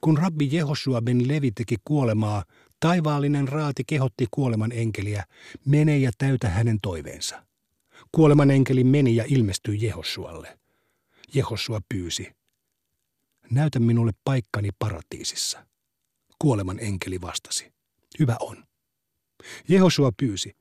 Kun 0.00 0.18
rabbi 0.18 0.48
Jehoshua 0.52 1.02
ben 1.02 1.28
Levi 1.28 1.50
teki 1.50 1.76
kuolemaa, 1.84 2.44
taivaallinen 2.80 3.48
raati 3.48 3.82
kehotti 3.86 4.26
kuoleman 4.30 4.72
enkeliä, 4.72 5.24
mene 5.64 5.98
ja 5.98 6.10
täytä 6.18 6.48
hänen 6.48 6.78
toiveensa. 6.82 7.42
Kuoleman 8.12 8.50
enkeli 8.50 8.84
meni 8.84 9.16
ja 9.16 9.24
ilmestyi 9.28 9.82
Jehoshualle. 9.82 10.58
Jehoshua 11.34 11.80
pyysi, 11.88 12.35
näytä 13.50 13.80
minulle 13.80 14.12
paikkani 14.24 14.68
paratiisissa. 14.78 15.66
Kuoleman 16.38 16.80
enkeli 16.80 17.20
vastasi, 17.20 17.72
hyvä 18.18 18.36
on. 18.40 18.64
Jehosua 19.68 20.12
pyysi, 20.16 20.56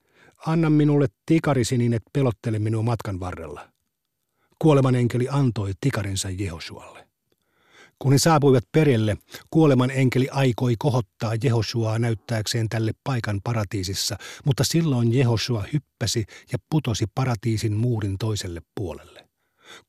anna 0.46 0.70
minulle 0.70 1.08
tikarisi 1.26 1.78
niin, 1.78 1.94
että 1.94 2.10
pelottele 2.14 2.60
minua 2.60 2.84
matkan 2.84 3.20
varrella. 3.20 3.70
Kuoleman 4.60 4.96
enkeli 4.96 5.28
antoi 5.30 5.72
tikarinsa 5.82 6.30
Jehosualle. 6.30 7.08
Kun 8.00 8.12
he 8.12 8.18
saapuivat 8.18 8.64
perille, 8.72 9.18
kuoleman 9.50 9.92
enkeli 9.92 10.30
aikoi 10.30 10.76
kohottaa 10.80 11.32
Jehosuaa 11.44 12.00
näyttääkseen 12.00 12.70
tälle 12.70 12.92
paikan 13.04 13.42
paratiisissa, 13.44 14.18
mutta 14.46 14.64
silloin 14.64 15.14
Jehosua 15.14 15.66
hyppäsi 15.74 16.26
ja 16.52 16.58
putosi 16.70 17.06
paratiisin 17.16 17.74
muurin 17.74 18.18
toiselle 18.18 18.62
puolelle. 18.76 19.28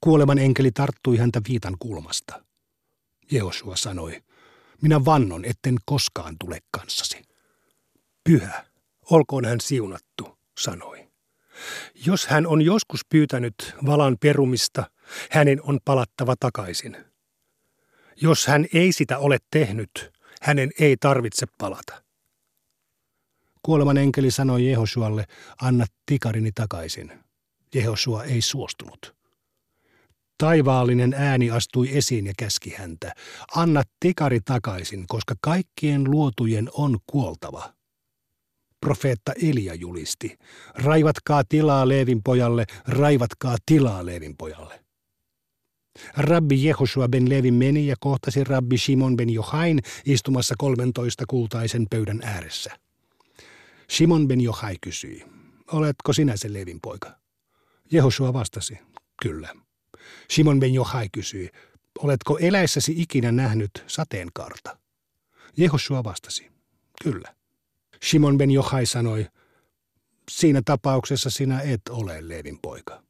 Kuoleman 0.00 0.38
enkeli 0.38 0.72
tarttui 0.72 1.16
häntä 1.16 1.40
viitan 1.48 1.76
kulmasta. 1.78 2.45
Jehosua 3.30 3.76
sanoi, 3.76 4.22
minä 4.82 5.04
vannon, 5.04 5.44
etten 5.44 5.76
koskaan 5.84 6.36
tule 6.40 6.58
kanssasi. 6.70 7.22
Pyhä, 8.24 8.64
olkoon 9.10 9.44
hän 9.44 9.60
siunattu, 9.60 10.38
sanoi. 10.60 11.08
Jos 12.06 12.26
hän 12.26 12.46
on 12.46 12.62
joskus 12.62 13.00
pyytänyt 13.08 13.74
valan 13.86 14.16
perumista, 14.20 14.90
hänen 15.30 15.62
on 15.62 15.78
palattava 15.84 16.34
takaisin. 16.40 16.96
Jos 18.20 18.46
hän 18.46 18.66
ei 18.74 18.92
sitä 18.92 19.18
ole 19.18 19.38
tehnyt, 19.50 20.12
hänen 20.42 20.70
ei 20.78 20.96
tarvitse 20.96 21.46
palata. 21.58 22.02
Kuoleman 23.62 23.98
enkeli 23.98 24.30
sanoi 24.30 24.70
Jehosualle, 24.70 25.24
anna 25.62 25.86
tikarini 26.06 26.52
takaisin. 26.52 27.12
Jehosua 27.74 28.24
ei 28.24 28.42
suostunut. 28.42 29.15
Taivaallinen 30.38 31.14
ääni 31.14 31.50
astui 31.50 31.96
esiin 31.96 32.26
ja 32.26 32.32
käski 32.38 32.74
häntä. 32.78 33.12
Anna 33.54 33.82
tikari 34.00 34.40
takaisin, 34.40 35.04
koska 35.08 35.34
kaikkien 35.40 36.10
luotujen 36.10 36.68
on 36.72 36.98
kuoltava. 37.06 37.72
Profeetta 38.80 39.32
Elia 39.42 39.74
julisti. 39.74 40.38
Raivatkaa 40.74 41.42
tilaa 41.48 41.88
Leevin 41.88 42.22
pojalle, 42.22 42.64
raivatkaa 42.88 43.56
tilaa 43.66 44.06
Leevin 44.06 44.36
pojalle. 44.36 44.86
Rabbi 46.16 46.64
Jehoshua 46.64 47.08
ben 47.08 47.30
Levi 47.30 47.50
meni 47.50 47.86
ja 47.86 47.96
kohtasi 48.00 48.44
rabbi 48.44 48.78
Simon 48.78 49.16
ben 49.16 49.30
Johain 49.30 49.78
istumassa 50.06 50.54
13 50.58 51.24
kultaisen 51.28 51.86
pöydän 51.90 52.20
ääressä. 52.22 52.70
Simon 53.90 54.28
ben 54.28 54.40
Johai 54.40 54.76
kysyi, 54.80 55.24
oletko 55.72 56.12
sinä 56.12 56.36
se 56.36 56.52
Levin 56.52 56.80
poika? 56.80 57.18
Jehoshua 57.92 58.32
vastasi, 58.32 58.78
kyllä. 59.22 59.65
Simon 60.30 60.60
ben 60.60 60.74
Johai 60.74 61.08
kysyi, 61.12 61.50
oletko 61.98 62.38
eläessäsi 62.38 62.94
ikinä 62.96 63.32
nähnyt 63.32 63.84
sateenkarta? 63.86 64.78
Jehoshua 65.56 66.04
vastasi, 66.04 66.50
kyllä. 67.02 67.34
Simon 68.02 68.38
ben 68.38 68.50
Johai 68.50 68.86
sanoi, 68.86 69.26
siinä 70.30 70.62
tapauksessa 70.64 71.30
sinä 71.30 71.60
et 71.60 71.80
ole 71.90 72.28
Leevin 72.28 72.58
poika. 72.62 73.02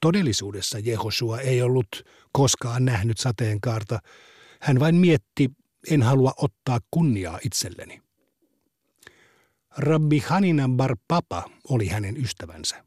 Todellisuudessa 0.00 0.78
Jehosua 0.78 1.40
ei 1.40 1.62
ollut 1.62 2.04
koskaan 2.32 2.84
nähnyt 2.84 3.18
sateenkaarta. 3.18 3.98
Hän 4.60 4.80
vain 4.80 4.94
mietti, 4.94 5.50
en 5.90 6.02
halua 6.02 6.32
ottaa 6.36 6.80
kunniaa 6.90 7.38
itselleni. 7.44 8.02
Rabbi 9.76 10.18
Hanina 10.18 10.68
bar 10.68 10.96
Papa 11.08 11.50
oli 11.68 11.86
hänen 11.86 12.16
ystävänsä. 12.16 12.84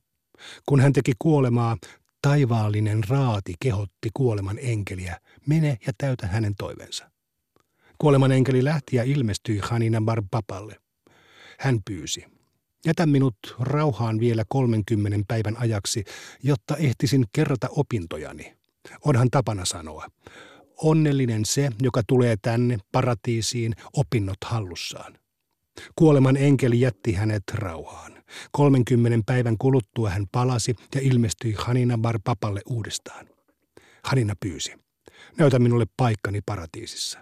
Kun 0.66 0.80
hän 0.80 0.94
teki 0.94 1.12
kuolemaa, 1.20 1.78
Taivaallinen 2.22 3.04
raati 3.10 3.54
kehotti 3.60 4.10
kuoleman 4.14 4.60
enkeliä, 4.62 5.20
mene 5.48 5.78
ja 5.88 5.94
täytä 5.98 6.28
hänen 6.28 6.56
toivensa. 6.56 7.12
Kuoleman 7.98 8.32
enkeli 8.32 8.64
lähti 8.64 8.96
ja 8.96 9.04
ilmestyi 9.04 9.60
Hanina 9.64 10.02
Barbapalle. 10.02 10.76
Hän 11.60 11.80
pyysi, 11.86 12.26
jätä 12.86 13.06
minut 13.06 13.36
rauhaan 13.60 14.20
vielä 14.20 14.44
30 14.50 15.18
päivän 15.28 15.58
ajaksi, 15.58 16.04
jotta 16.44 16.78
ehtisin 16.78 17.26
kerrata 17.34 17.68
opintojani. 17.72 18.58
Onhan 19.06 19.30
tapana 19.32 19.66
sanoa, 19.66 20.08
onnellinen 20.78 21.46
se, 21.46 21.70
joka 21.82 22.02
tulee 22.08 22.36
tänne 22.42 22.78
paratiisiin 22.92 23.74
opinnot 23.94 24.38
hallussaan. 24.46 25.20
Kuoleman 25.96 26.38
enkeli 26.38 26.80
jätti 26.80 27.14
hänet 27.14 27.44
rauhaan. 27.54 28.19
30 28.52 29.20
päivän 29.26 29.58
kuluttua 29.58 30.10
hän 30.10 30.26
palasi 30.32 30.76
ja 30.96 31.02
ilmestyi 31.02 31.54
Hanina 31.58 31.98
Bar 31.98 32.20
Papalle 32.24 32.62
uudestaan. 32.66 33.28
Hanina 34.04 34.34
pyysi, 34.40 34.74
näytä 35.38 35.60
minulle 35.60 35.86
paikkani 35.98 36.42
paratiisissa. 36.46 37.20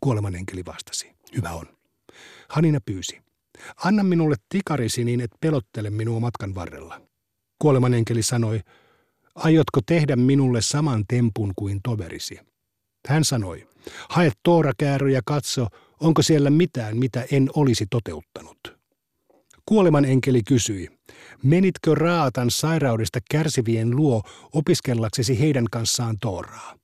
Kuoleman 0.00 0.34
enkeli 0.34 0.64
vastasi, 0.66 1.12
hyvä 1.36 1.50
on. 1.50 1.66
Hanina 2.48 2.78
pyysi, 2.86 3.22
anna 3.84 4.02
minulle 4.02 4.36
tikarisi 4.48 5.04
niin, 5.04 5.20
et 5.20 5.30
pelottele 5.40 5.90
minua 5.90 6.20
matkan 6.20 6.54
varrella. 6.54 7.00
Kuoleman 7.58 7.94
enkeli 7.94 8.22
sanoi, 8.22 8.60
aiotko 9.34 9.80
tehdä 9.86 10.16
minulle 10.16 10.62
saman 10.62 11.04
tempun 11.08 11.52
kuin 11.56 11.80
toverisi? 11.82 12.38
Hän 13.08 13.24
sanoi, 13.24 13.68
hae 14.08 14.32
toorakäärö 14.42 15.10
ja 15.10 15.20
katso, 15.24 15.66
onko 16.00 16.22
siellä 16.22 16.50
mitään, 16.50 16.96
mitä 16.96 17.26
en 17.32 17.50
olisi 17.54 17.86
toteuttanut. 17.90 18.81
Kuoleman 19.66 20.04
enkeli 20.04 20.42
kysyi, 20.42 20.88
menitkö 21.42 21.94
raatan 21.94 22.50
sairaudesta 22.50 23.18
kärsivien 23.30 23.96
luo 23.96 24.22
opiskellaksesi 24.52 25.40
heidän 25.40 25.64
kanssaan 25.70 26.18
Tooraa? 26.18 26.76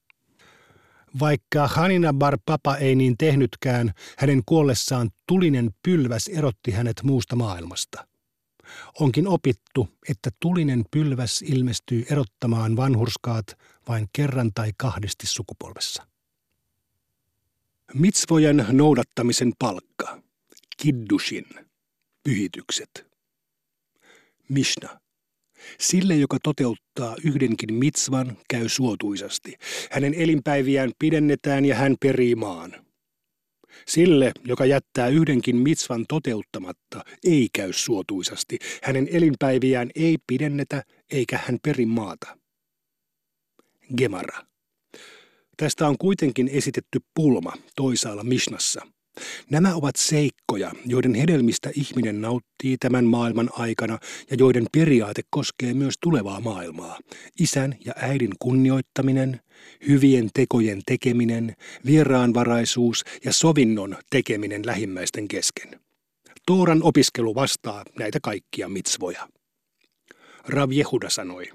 Vaikka 1.20 1.68
Hanina 1.68 2.12
Bar 2.12 2.38
Papa 2.47 2.76
ei 2.76 2.94
niin 2.94 3.16
tehnytkään, 3.18 3.92
hänen 4.18 4.42
kuollessaan 4.47 5.11
tulinen 5.26 5.70
pylväs 5.82 6.28
erotti 6.28 6.70
hänet 6.70 7.02
muusta 7.02 7.37
maailmasta. 7.37 8.06
Onkin 9.00 9.28
opittu, 9.28 9.88
että 10.08 10.30
tulinen 10.40 10.85
pylväs 10.90 11.42
ilmestyy 11.42 12.04
erottamaan 12.11 12.76
vanhurskaat 12.76 13.47
vain 13.88 14.08
kerran 14.12 14.50
tai 14.54 14.73
kahdesti 14.76 15.26
sukupolvessa. 15.26 16.06
Mitsvojen 17.94 18.66
noudattamisen 18.73 19.52
palkka. 19.58 20.23
Kiddushin. 20.82 21.68
Pyhitykset. 22.28 23.06
Mishna. 24.49 25.00
Sille, 25.78 26.16
joka 26.16 26.37
toteuttaa 26.42 27.16
yhdenkin 27.25 27.75
mitsvan, 27.75 28.37
käy 28.50 28.68
suotuisasti. 28.68 29.54
Hänen 29.90 30.14
elinpäiviään 30.14 30.92
pidennetään 30.99 31.64
ja 31.64 31.75
hän 31.75 31.97
perii 32.00 32.35
maan. 32.35 32.85
Sille, 33.87 34.32
joka 34.44 34.66
jättää 34.66 35.08
yhdenkin 35.08 35.56
mitsvan 35.56 36.04
toteuttamatta, 36.08 37.04
ei 37.25 37.49
käy 37.52 37.73
suotuisasti. 37.73 38.58
Hänen 38.82 39.08
elinpäiviään 39.12 39.90
ei 39.94 40.18
pidennetä 40.26 40.82
eikä 41.11 41.40
hän 41.47 41.58
peri 41.62 41.87
maata. 41.87 42.38
Gemara. 43.97 44.47
Tästä 45.56 45.88
on 45.88 45.99
kuitenkin 45.99 46.49
esitetty 46.49 47.00
pulma 47.14 47.52
toisaalla 47.76 48.25
Mishnassa– 48.25 48.80
Nämä 49.51 49.75
ovat 49.75 49.97
seikkoja, 49.97 50.73
joiden 50.87 51.15
hedelmistä 51.15 51.71
ihminen 51.75 52.21
nauttii 52.21 52.77
tämän 52.81 53.05
maailman 53.05 53.51
aikana 53.53 53.99
ja 54.31 54.37
joiden 54.39 54.67
periaate 54.73 55.23
koskee 55.31 55.75
myös 55.75 55.95
tulevaa 56.01 56.41
maailmaa. 56.41 56.99
Isän 57.41 57.77
ja 57.85 57.93
äidin 57.97 58.33
kunnioittaminen, 58.39 59.41
hyvien 59.89 60.31
tekojen 60.35 60.83
tekeminen, 60.87 61.57
vieraanvaraisuus 61.87 63.05
ja 63.25 63.33
sovinnon 63.33 63.97
tekeminen 64.11 64.67
lähimmäisten 64.67 65.29
kesken. 65.29 65.81
Tooran 66.47 66.83
opiskelu 66.83 67.35
vastaa 67.35 67.85
näitä 67.99 68.19
kaikkia 68.23 68.69
mitsvoja. 68.69 69.29
Rav 70.49 70.71
Jehuda 70.73 71.11
sanoi, 71.11 71.51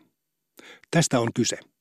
tästä 0.91 1.20
on 1.20 1.29
kyse– 1.34 1.58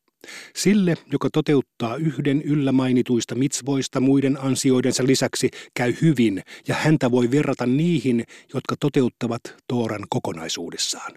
Sille, 0.56 0.94
joka 1.12 1.28
toteuttaa 1.32 1.96
yhden 1.96 2.42
yllä 2.42 2.72
mainituista 2.72 3.34
mitsvoista 3.34 4.00
muiden 4.00 4.38
ansioidensa 4.40 5.06
lisäksi, 5.06 5.50
käy 5.74 5.94
hyvin 6.02 6.42
ja 6.68 6.74
häntä 6.74 7.10
voi 7.10 7.30
verrata 7.30 7.66
niihin, 7.66 8.24
jotka 8.54 8.74
toteuttavat 8.80 9.42
Tooran 9.68 10.06
kokonaisuudessaan. 10.10 11.12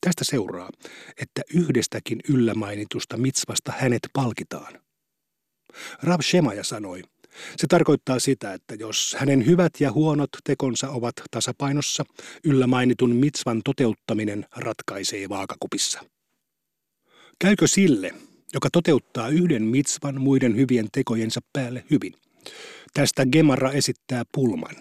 Tästä 0.00 0.24
seuraa, 0.24 0.70
että 1.20 1.42
yhdestäkin 1.54 2.18
yllä 2.28 2.54
mainitusta 2.54 3.16
mitsvasta 3.16 3.72
hänet 3.78 4.02
palkitaan. 4.12 4.80
Rav 6.02 6.20
Shemaja 6.22 6.64
sanoi, 6.64 7.02
se 7.56 7.66
tarkoittaa 7.66 8.18
sitä, 8.18 8.52
että 8.54 8.74
jos 8.74 9.16
hänen 9.18 9.46
hyvät 9.46 9.72
ja 9.80 9.92
huonot 9.92 10.30
tekonsa 10.44 10.90
ovat 10.90 11.14
tasapainossa, 11.30 12.04
yllä 12.44 12.66
mainitun 12.66 13.16
mitsvan 13.16 13.60
toteuttaminen 13.64 14.46
ratkaisee 14.56 15.28
vaakakupissa. 15.28 16.00
Käykö 17.40 17.66
sille, 17.66 18.14
joka 18.54 18.68
toteuttaa 18.72 19.28
yhden 19.28 19.62
mitsvan 19.62 20.20
muiden 20.20 20.56
hyvien 20.56 20.88
tekojensa 20.92 21.40
päälle 21.52 21.84
hyvin? 21.90 22.14
Tästä 22.94 23.26
Gemara 23.26 23.72
esittää 23.72 24.22
pulman. 24.34 24.76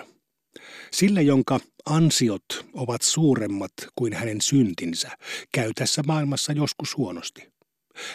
Sille, 0.92 1.22
jonka 1.22 1.60
ansiot 1.86 2.66
ovat 2.74 3.02
suuremmat 3.02 3.72
kuin 3.96 4.14
hänen 4.14 4.42
syntinsä, 4.42 5.10
käy 5.52 5.72
tässä 5.76 6.04
maailmassa 6.08 6.54
joskus 6.54 6.98
huonosti. 6.98 7.54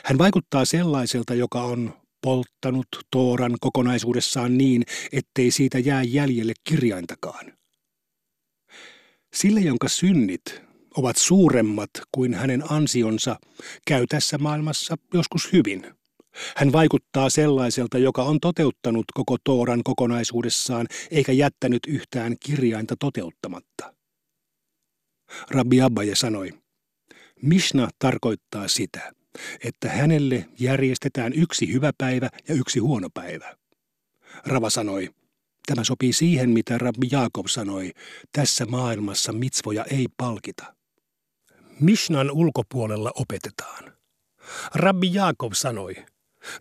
Hän 0.05 0.19
vaikuttaa 0.19 0.65
sellaiselta, 0.65 1.35
joka 1.35 1.63
on 1.63 1.95
polttanut 2.23 2.87
Tooran 3.11 3.57
kokonaisuudessaan 3.61 4.59
niin, 4.59 4.85
ettei 5.13 5.51
siitä 5.51 5.79
jää 5.79 6.03
jäljelle 6.03 6.53
kirjaintakaan. 6.65 7.53
Sille, 9.35 9.61
jonka 9.61 9.89
synnit 9.89 10.63
ovat 10.97 11.17
suuremmat 11.17 11.91
kuin 12.13 12.35
hänen 12.35 12.73
ansionsa, 12.73 13.37
käy 13.87 14.07
tässä 14.07 14.39
maailmassa 14.39 14.97
joskus 15.15 15.53
hyvin. 15.53 15.87
Hän 16.57 16.73
vaikuttaa 16.73 17.31
sellaiselta, 17.31 17.99
joka 17.99 18.23
on 18.23 18.41
toteuttanut 18.41 19.05
koko 19.15 19.37
Tooran 19.45 19.83
kokonaisuudessaan 19.85 20.87
eikä 21.11 21.33
jättänyt 21.33 21.83
yhtään 21.89 22.37
kirjainta 22.41 22.95
toteuttamatta. 23.01 23.95
Rabbi 25.51 25.81
Abbaye 25.81 26.15
sanoi, 26.15 26.51
Mishna 27.43 27.89
tarkoittaa 27.99 28.69
sitä, 28.69 29.13
että 29.65 29.89
hänelle 29.89 30.49
järjestetään 30.61 31.33
yksi 31.33 31.73
hyvä 31.73 31.93
päivä 31.99 32.29
ja 32.49 32.55
yksi 32.55 32.79
huono 32.79 33.09
päivä. 33.15 33.57
Rava 34.47 34.71
sanoi, 34.71 35.11
tämä 35.67 35.85
sopii 35.85 36.13
siihen, 36.13 36.51
mitä 36.51 36.79
Rabbi 36.79 37.09
Jaakob 37.11 37.47
sanoi, 37.47 37.93
tässä 38.33 38.67
maailmassa 38.67 39.33
mitsvoja 39.33 39.85
ei 39.85 40.07
palkita. 40.17 40.75
Mishnan 41.81 42.31
ulkopuolella 42.31 43.13
opetetaan. 43.15 43.93
Rabbi 44.75 45.15
Jaakov 45.15 45.53
sanoi, 45.53 45.95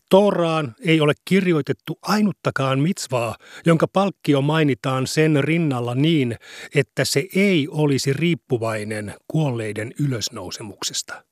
Toraan 0.09 0.75
ei 0.79 1.01
ole 1.01 1.13
kirjoitettu 1.25 1.99
ainuttakaan 2.01 2.79
mitsvaa, 2.79 3.35
jonka 3.65 3.87
palkkio 3.87 4.41
mainitaan 4.41 5.07
sen 5.07 5.43
rinnalla 5.43 5.95
niin, 5.95 6.37
että 6.75 7.05
se 7.05 7.27
ei 7.35 7.67
olisi 7.71 8.13
riippuvainen 8.13 9.13
kuolleiden 9.27 9.93
ylösnousemuksesta. 9.99 11.25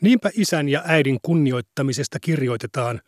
Niinpä 0.00 0.30
isän 0.34 0.68
ja 0.68 0.82
äidin 0.84 1.18
kunnioittamisesta 1.22 2.20
kirjoitetaan, 2.20 3.00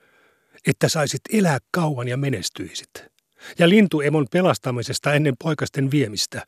että 0.66 0.88
saisit 0.88 1.20
elää 1.32 1.58
kauan 1.70 2.08
ja 2.08 2.16
menestyisit. 2.16 3.04
Ja 3.58 3.68
lintuemon 3.68 4.26
pelastamisesta 4.32 5.14
ennen 5.14 5.34
poikasten 5.42 5.90
viemistä. 5.90 6.46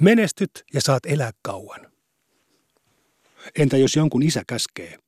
Menestyt 0.00 0.50
ja 0.74 0.80
saat 0.80 1.06
elää 1.06 1.30
kauan. 1.42 1.97
Entä 3.58 3.76
jos 3.76 3.96
jonkun 3.96 4.22
isä 4.22 4.42
käskee? 4.46 4.98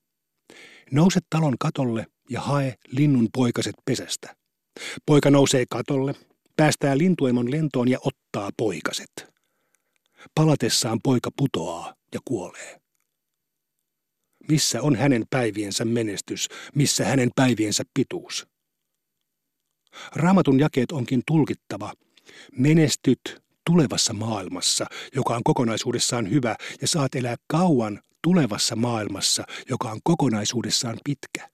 Nouse 0.90 1.20
talon 1.30 1.54
katolle 1.58 2.06
ja 2.30 2.40
hae 2.40 2.74
linnun 2.86 3.28
poikaset 3.32 3.74
pesästä. 3.84 4.36
Poika 5.06 5.30
nousee 5.30 5.64
katolle, 5.70 6.14
päästää 6.56 6.98
lintuemon 6.98 7.50
lentoon 7.50 7.88
ja 7.88 7.98
ottaa 8.02 8.50
poikaset. 8.56 9.26
Palatessaan 10.34 11.00
poika 11.02 11.30
putoaa 11.36 11.94
ja 12.14 12.20
kuolee. 12.24 12.80
Missä 14.48 14.82
on 14.82 14.96
hänen 14.96 15.24
päiviensä 15.30 15.84
menestys, 15.84 16.48
missä 16.74 17.04
hänen 17.04 17.30
päiviensä 17.36 17.84
pituus? 17.94 18.46
Raamatun 20.14 20.60
jakeet 20.60 20.92
onkin 20.92 21.22
tulkittava. 21.26 21.92
Menestyt 22.52 23.42
tulevassa 23.66 24.12
maailmassa, 24.12 24.86
joka 25.14 25.34
on 25.36 25.42
kokonaisuudessaan 25.44 26.30
hyvä, 26.30 26.56
ja 26.80 26.88
saat 26.88 27.14
elää 27.14 27.36
kauan 27.46 28.00
tulevassa 28.22 28.76
maailmassa, 28.76 29.44
joka 29.70 29.90
on 29.90 30.00
kokonaisuudessaan 30.04 30.98
pitkä. 31.04 31.50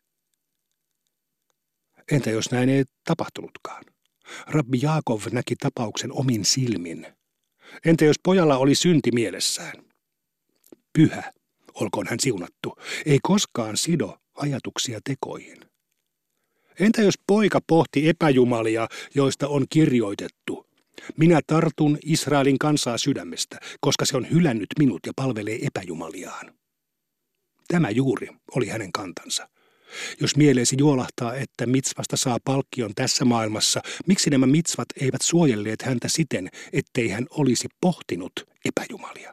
Entä 2.12 2.31
jos 2.31 2.50
näin 2.50 2.68
ei 2.68 2.85
tapahtunutkaan? 3.05 3.85
Rabbi 4.46 4.79
Jaakov 4.83 5.20
näki 5.33 5.57
tapauksen 5.57 6.12
omin 6.12 6.44
silmin. 6.44 7.07
Entä 7.85 8.05
jos 8.05 8.16
pojalla 8.22 8.57
oli 8.57 8.74
synti 8.74 9.11
mielessään? 9.12 9.85
Pyhä, 10.92 11.33
olkoon 11.74 12.07
hän 12.11 12.20
siunattu, 12.20 12.76
ei 13.07 13.18
koskaan 13.22 13.76
sido 13.76 14.18
ajatuksia 14.35 15.00
tekoihin. 15.05 15.59
Entä 16.81 17.02
jos 17.02 17.14
poika 17.26 17.61
pohti 17.66 18.09
epäjumalia, 18.09 18.88
joista 19.14 19.48
on 19.48 19.66
kirjoitettu? 19.70 20.65
Minä 21.16 21.40
tartun 21.47 21.99
Israelin 22.05 22.59
kansaa 22.59 22.99
sydämestä, 22.99 23.61
koska 23.81 24.05
se 24.05 24.16
on 24.16 24.31
hylännyt 24.31 24.69
minut 24.79 25.01
ja 25.07 25.12
palvelee 25.16 25.59
epäjumaliaan. 25.62 26.55
Tämä 27.69 27.90
juuri 27.90 28.29
oli 28.55 28.69
hänen 28.69 28.92
kantansa. 28.92 29.49
Jos 30.21 30.37
mieleesi 30.37 30.77
juolahtaa, 30.79 31.35
että 31.35 31.66
mitsvasta 31.66 32.16
saa 32.16 32.38
palkkion 32.45 32.95
tässä 32.95 33.25
maailmassa, 33.25 33.83
miksi 34.07 34.31
nämä 34.31 34.47
mitsvat 34.47 34.88
eivät 35.01 35.23
suojelleet 35.23 35.83
häntä 35.83 36.09
siten, 36.09 36.49
ettei 36.73 37.09
hän 37.09 37.27
olisi 37.31 37.69
pohtinut 37.81 38.33
epäjumalia? 38.64 39.33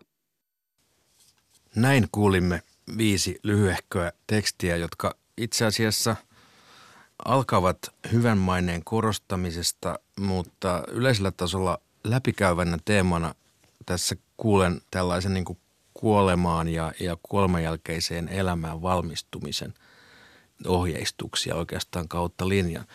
Näin 1.75 2.07
kuulimme 2.11 2.61
viisi 2.97 3.39
lyhyehköä 3.43 4.11
tekstiä, 4.27 4.77
jotka 4.77 5.15
itse 5.37 5.65
asiassa 5.65 6.15
alkavat 7.25 7.77
hyvän 8.11 8.37
maineen 8.37 8.83
korostamisesta, 8.83 9.99
mutta 10.19 10.83
yleisellä 10.87 11.31
tasolla 11.31 11.79
läpikäyvänä 12.03 12.77
teemana 12.85 13.35
tässä 13.85 14.15
kuulen 14.37 14.81
tällaisen 14.91 15.33
niin 15.33 15.45
kuin 15.45 15.57
kuolemaan 15.93 16.67
ja, 16.67 16.93
ja 16.99 17.17
kuoleman 17.23 17.63
jälkeiseen 17.63 18.29
elämään 18.29 18.81
valmistumisen 18.81 19.73
ohjeistuksia 20.67 21.55
oikeastaan 21.55 22.07
kautta 22.07 22.49
linjan. 22.49 22.85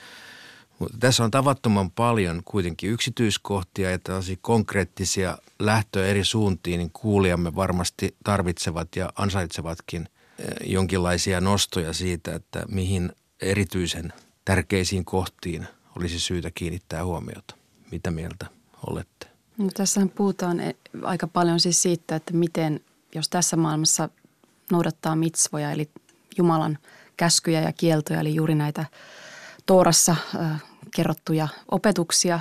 Mutta 0.79 0.97
tässä 1.01 1.25
on 1.25 1.31
tavattoman 1.31 1.91
paljon 1.91 2.43
kuitenkin 2.45 2.91
yksityiskohtia 2.91 3.91
ja 3.91 3.99
tällaisia 3.99 4.37
konkreettisia 4.41 5.39
lähtöjä 5.59 6.07
eri 6.07 6.25
suuntiin, 6.25 6.79
niin 6.79 6.91
kuulijamme 6.93 7.55
varmasti 7.55 8.17
tarvitsevat 8.25 8.97
ja 8.97 9.13
ansaitsevatkin 9.17 10.09
eh, 10.39 10.71
jonkinlaisia 10.71 11.41
nostoja 11.41 11.93
siitä, 11.93 12.35
että 12.35 12.63
mihin 12.69 13.13
erityisen 13.43 14.13
tärkeisiin 14.45 15.05
kohtiin 15.05 15.69
olisi 15.97 16.21
syytä 16.21 16.51
kiinnittää 16.55 17.05
huomiota. 17.05 17.55
Mitä 17.91 18.11
mieltä 18.11 18.47
olette? 18.87 19.27
No, 19.59 19.69
tässähän 19.75 20.09
puhutaan 20.09 20.61
e- 20.61 20.75
aika 21.03 21.27
paljon 21.27 21.61
siis 21.61 21.83
siitä, 21.83 22.17
että 22.17 22.35
miten, 22.35 22.81
jos 23.15 23.29
tässä 23.29 23.57
maailmassa 23.57 24.09
noudattaa 24.73 25.17
mitsvoja, 25.17 25.73
eli 25.73 25.91
Jumalan 26.39 26.79
käskyjä 27.17 27.61
ja 27.61 27.73
kieltoja, 27.73 28.21
eli 28.21 28.35
juuri 28.35 28.55
näitä 28.55 28.85
Toorassa 29.67 30.17
äh, 30.41 30.63
kerrottuja 30.95 31.49
opetuksia, 31.71 32.41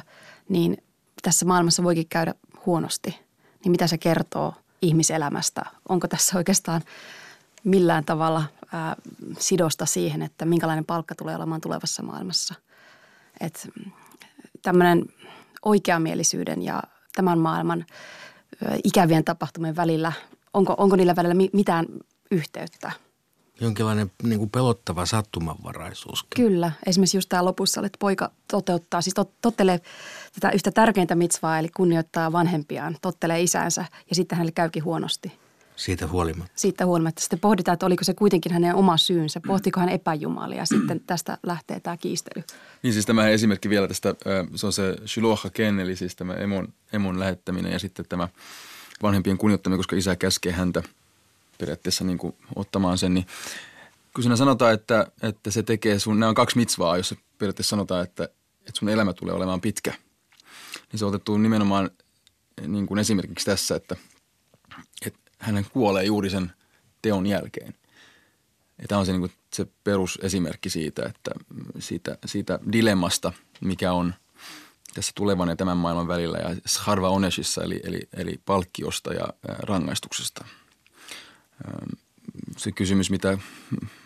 niin 0.50 0.78
tässä 1.22 1.46
maailmassa 1.46 1.84
voikin 1.84 2.08
käydä 2.10 2.34
huonosti. 2.66 3.20
Niin 3.64 3.72
mitä 3.72 3.88
se 3.88 3.98
kertoo 3.98 4.54
ihmiselämästä? 4.82 5.66
Onko 5.90 6.08
tässä 6.08 6.38
oikeastaan 6.38 6.82
millään 7.68 8.06
tavalla 8.06 8.44
ää, 8.74 8.96
sidosta 9.40 9.86
siihen, 9.86 10.22
että 10.22 10.46
minkälainen 10.46 10.86
palkka 10.86 11.16
tulee 11.16 11.36
olemaan 11.36 11.62
tulevassa 11.62 12.04
maailmassa? 12.04 12.56
Et 13.42 13.70
tämmöinen 14.62 15.06
oikeamielisyyden 15.66 16.62
ja 16.62 16.84
tämän 17.16 17.40
maailman 17.40 17.86
ää, 18.66 18.78
ikävien 18.84 19.24
tapahtumien 19.24 19.76
välillä, 19.76 20.12
onko, 20.54 20.76
onko 20.78 20.96
niillä 20.96 21.16
välillä 21.16 21.36
mitään 21.54 21.86
yhteyttä? 22.32 22.92
Jonkinlainen 23.62 24.12
niin 24.24 24.40
kuin 24.40 24.50
pelottava 24.50 25.06
sattumanvaraisuus. 25.06 26.26
Kyllä. 26.36 26.72
Esimerkiksi 26.86 27.18
just 27.18 27.30
tämä 27.30 27.46
lopussa, 27.46 27.82
että 27.86 27.98
poika 28.00 28.32
toteuttaa, 28.52 29.02
siis 29.02 29.14
tot, 29.14 29.32
tottelee 29.42 29.82
tätä 30.34 30.52
yhtä 30.52 30.72
tärkeintä 30.72 31.16
mitsvaa, 31.16 31.60
eli 31.60 31.70
kunnioittaa 31.70 32.32
vanhempiaan, 32.32 32.98
tottelee 33.02 33.42
isänsä 33.42 33.86
ja 34.10 34.16
sitten 34.16 34.38
hänelle 34.38 34.52
käykin 34.52 34.84
huonosti. 34.84 35.40
Siitä 35.78 36.08
huolimatta. 36.08 36.52
Siitä 36.56 36.86
huolimatta. 36.86 37.22
Sitten 37.22 37.40
pohditaan, 37.40 37.74
että 37.74 37.86
oliko 37.86 38.04
se 38.04 38.14
kuitenkin 38.14 38.54
hänen 38.54 38.76
oma 38.76 38.98
syynsä. 38.98 39.42
Pohtiko 39.48 39.80
hän 39.80 39.90
epäjumalia. 39.90 40.66
Sitten 40.66 41.02
tästä 41.08 41.38
lähtee 41.44 41.80
tämä 41.80 41.98
kiistely. 41.98 42.44
Niin 42.84 42.94
siis 42.94 43.06
tämä 43.06 43.28
esimerkki 43.28 43.70
vielä 43.70 43.88
tästä, 43.88 44.16
se 44.56 44.66
on 44.66 44.74
se 44.74 44.96
Shiloha 45.06 45.50
Ken, 45.50 45.80
eli 45.80 45.96
siis 45.96 46.16
tämä 46.16 46.34
emon, 46.34 46.74
emon 46.94 47.20
lähettäminen 47.20 47.72
ja 47.72 47.80
sitten 47.80 48.06
tämä 48.10 48.28
vanhempien 49.02 49.38
kunnioittaminen, 49.38 49.80
koska 49.80 49.96
isä 49.96 50.16
käskee 50.16 50.52
häntä 50.52 50.84
periaatteessa 51.58 52.04
niin 52.04 52.18
kuin 52.18 52.36
ottamaan 52.56 52.98
sen. 52.98 53.14
Niin 53.14 53.26
kun 54.14 54.24
siinä 54.24 54.36
sanotaan, 54.36 54.74
että, 54.74 55.08
että 55.22 55.52
se 55.52 55.64
tekee 55.64 56.00
sun, 56.00 56.20
nämä 56.20 56.30
on 56.30 56.36
kaksi 56.36 56.58
mitsvaa, 56.58 56.98
jossa 56.98 57.16
periaatteessa 57.38 57.70
sanotaan, 57.70 58.04
että, 58.04 58.24
että 58.60 58.80
sun 58.80 58.90
elämä 58.90 59.14
tulee 59.14 59.36
olemaan 59.36 59.62
pitkä. 59.62 59.94
Niin 60.92 61.00
se 61.00 61.06
on 61.06 61.10
otettu 61.10 61.38
nimenomaan 61.38 61.90
niin 62.68 62.88
kuin 62.88 63.00
esimerkiksi 63.00 63.46
tässä, 63.46 63.76
että, 63.76 63.96
hänen 65.38 65.66
kuolee 65.74 66.04
juuri 66.04 66.30
sen 66.30 66.52
teon 67.02 67.28
jälkeen. 67.28 67.74
Ja 68.82 68.88
tämä 68.88 69.00
on 69.00 69.06
se, 69.06 69.12
niin 69.12 69.20
kuin 69.20 69.32
se 69.54 69.68
perusesimerkki 69.84 70.70
siitä, 70.70 71.06
että 71.06 71.32
siitä, 71.80 72.18
siitä 72.26 72.60
dilemmasta, 72.72 73.34
mikä 73.62 73.94
on 73.94 74.14
tässä 74.94 75.12
tulevan 75.16 75.50
ja 75.50 75.56
tämän 75.56 75.78
maailman 75.78 76.08
välillä 76.08 76.38
ja 76.38 76.56
harva 76.80 77.10
oneshissa, 77.10 77.64
eli, 77.64 77.80
eli, 77.84 78.00
eli 78.14 78.40
palkkiosta 78.46 79.14
ja 79.14 79.28
rangaistuksesta. 79.44 80.46
Se 82.58 82.72
kysymys, 82.72 83.10
mitä 83.10 83.38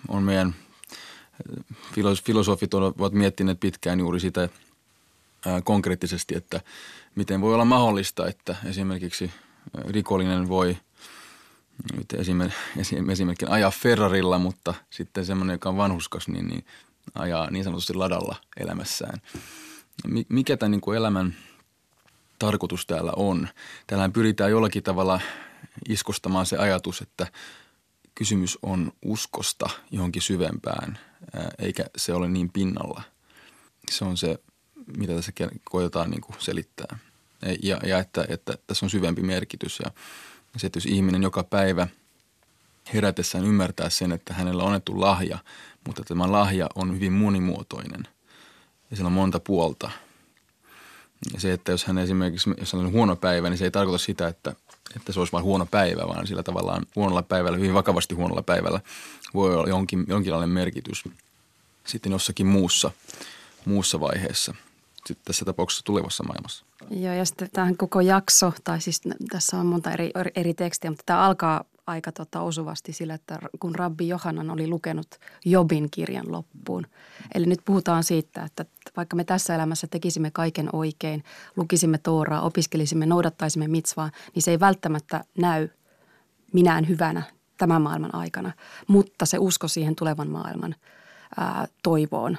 on 0.07 0.23
meidän 0.23 0.55
filosofit 2.25 2.73
ovat 2.73 3.13
miettineet 3.13 3.59
pitkään 3.59 3.99
juuri 3.99 4.19
sitä 4.19 4.49
konkreettisesti, 5.63 6.37
että 6.37 6.61
miten 7.15 7.41
voi 7.41 7.53
olla 7.53 7.65
mahdollista, 7.65 8.27
että 8.27 8.55
esimerkiksi 8.65 9.31
rikollinen 9.89 10.49
voi– 10.49 10.77
nyt 11.97 12.13
esimerkiksi 12.13 13.45
ajaa 13.49 13.71
Ferrarilla, 13.71 14.39
mutta 14.39 14.73
sitten 14.89 15.25
semmoinen, 15.25 15.53
joka 15.53 15.69
on 15.69 15.77
vanhuskas, 15.77 16.27
niin, 16.27 16.47
niin 16.47 16.65
ajaa 17.15 17.51
niin 17.51 17.63
sanotusti 17.63 17.93
ladalla 17.93 18.35
elämässään. 18.57 19.21
Mikä 20.29 20.57
tämän 20.57 20.71
niin 20.71 20.81
kuin 20.81 20.97
elämän 20.97 21.35
tarkoitus 22.39 22.85
täällä 22.85 23.13
on? 23.15 23.47
Täällä 23.87 24.09
pyritään 24.09 24.51
jollakin 24.51 24.83
tavalla 24.83 25.21
iskostamaan 25.89 26.45
se 26.45 26.57
ajatus, 26.57 27.01
että 27.01 27.27
kysymys 28.15 28.57
on 28.61 28.91
uskosta 29.05 29.69
johonkin 29.91 30.21
syvempään, 30.21 30.99
eikä 31.59 31.85
se 31.97 32.13
ole 32.13 32.29
niin 32.29 32.49
pinnalla. 32.49 33.01
Se 33.91 34.05
on 34.05 34.17
se, 34.17 34.39
mitä 34.97 35.15
tässä 35.15 35.31
koetaan 35.63 36.11
niin 36.11 36.21
kuin 36.21 36.35
selittää. 36.39 36.99
Ja, 37.63 37.79
ja 37.83 37.99
että, 37.99 38.25
että 38.29 38.57
tässä 38.67 38.85
on 38.85 38.89
syvempi 38.89 39.21
merkitys 39.21 39.79
ja– 39.79 39.91
se, 40.57 40.67
että 40.67 40.77
jos 40.77 40.85
ihminen 40.85 41.23
joka 41.23 41.43
päivä 41.43 41.87
herätessään 42.93 43.45
ymmärtää 43.45 43.89
sen, 43.89 44.11
että 44.11 44.33
hänellä 44.33 44.63
on 44.63 44.67
annettu 44.67 45.01
lahja, 45.01 45.37
mutta 45.87 46.03
tämä 46.03 46.31
lahja 46.31 46.69
on 46.75 46.95
hyvin 46.95 47.13
monimuotoinen 47.13 48.07
ja 48.91 48.97
sillä 48.97 49.07
on 49.07 49.13
monta 49.13 49.39
puolta. 49.39 49.91
Ja 51.33 51.39
se, 51.39 51.53
että 51.53 51.71
jos 51.71 51.85
hän 51.85 51.97
esimerkiksi, 51.97 52.49
jos 52.57 52.73
hän 52.73 52.85
on 52.85 52.91
huono 52.91 53.15
päivä, 53.15 53.49
niin 53.49 53.57
se 53.57 53.63
ei 53.63 53.71
tarkoita 53.71 53.97
sitä, 53.97 54.27
että, 54.27 54.55
että 54.95 55.13
se 55.13 55.19
olisi 55.19 55.33
vain 55.33 55.43
huono 55.43 55.65
päivä, 55.65 56.07
vaan 56.07 56.27
sillä 56.27 56.43
tavallaan 56.43 56.85
huonolla 56.95 57.23
päivällä, 57.23 57.57
hyvin 57.57 57.73
vakavasti 57.73 58.15
huonolla 58.15 58.43
päivällä 58.43 58.81
voi 59.33 59.55
olla 59.55 59.69
jonkin, 59.69 60.05
jonkinlainen 60.07 60.49
merkitys 60.49 61.03
sitten 61.85 62.11
jossakin 62.11 62.47
muussa, 62.47 62.91
muussa 63.65 63.99
vaiheessa– 63.99 64.55
sitten 65.07 65.25
tässä 65.25 65.45
tapauksessa 65.45 65.85
tulevassa 65.85 66.23
maailmassa. 66.23 66.65
Joo, 66.89 67.13
ja 67.13 67.25
sitten 67.25 67.49
tähän 67.53 67.77
koko 67.77 68.01
jakso, 68.01 68.53
tai 68.63 68.81
siis 68.81 69.01
tässä 69.29 69.57
on 69.57 69.65
monta 69.65 69.91
eri, 69.91 70.11
eri 70.35 70.53
tekstiä, 70.53 70.91
mutta 70.91 71.03
tämä 71.05 71.19
alkaa 71.19 71.63
aika 71.87 72.11
tota 72.11 72.41
osuvasti 72.41 72.93
sillä, 72.93 73.13
että 73.13 73.39
kun 73.59 73.75
Rabbi 73.75 74.07
Johanan 74.07 74.49
oli 74.49 74.67
lukenut 74.67 75.07
Jobin 75.45 75.87
kirjan 75.91 76.31
loppuun. 76.31 76.87
Eli 77.35 77.45
nyt 77.45 77.59
puhutaan 77.65 78.03
siitä, 78.03 78.43
että 78.43 78.65
vaikka 78.97 79.15
me 79.15 79.23
tässä 79.23 79.55
elämässä 79.55 79.87
tekisimme 79.87 80.31
kaiken 80.31 80.69
oikein, 80.73 81.23
lukisimme 81.55 81.97
Tooraa, 81.97 82.41
opiskelisimme, 82.41 83.05
noudattaisimme 83.05 83.67
mitsvaa, 83.67 84.11
niin 84.35 84.43
se 84.43 84.51
ei 84.51 84.59
välttämättä 84.59 85.23
näy 85.37 85.69
minään 86.53 86.87
hyvänä 86.87 87.23
tämän 87.57 87.81
maailman 87.81 88.15
aikana. 88.15 88.51
Mutta 88.87 89.25
se 89.25 89.37
usko 89.39 89.67
siihen 89.67 89.95
tulevan 89.95 90.29
maailman 90.29 90.75
ää, 91.37 91.67
toivoon 91.83 92.37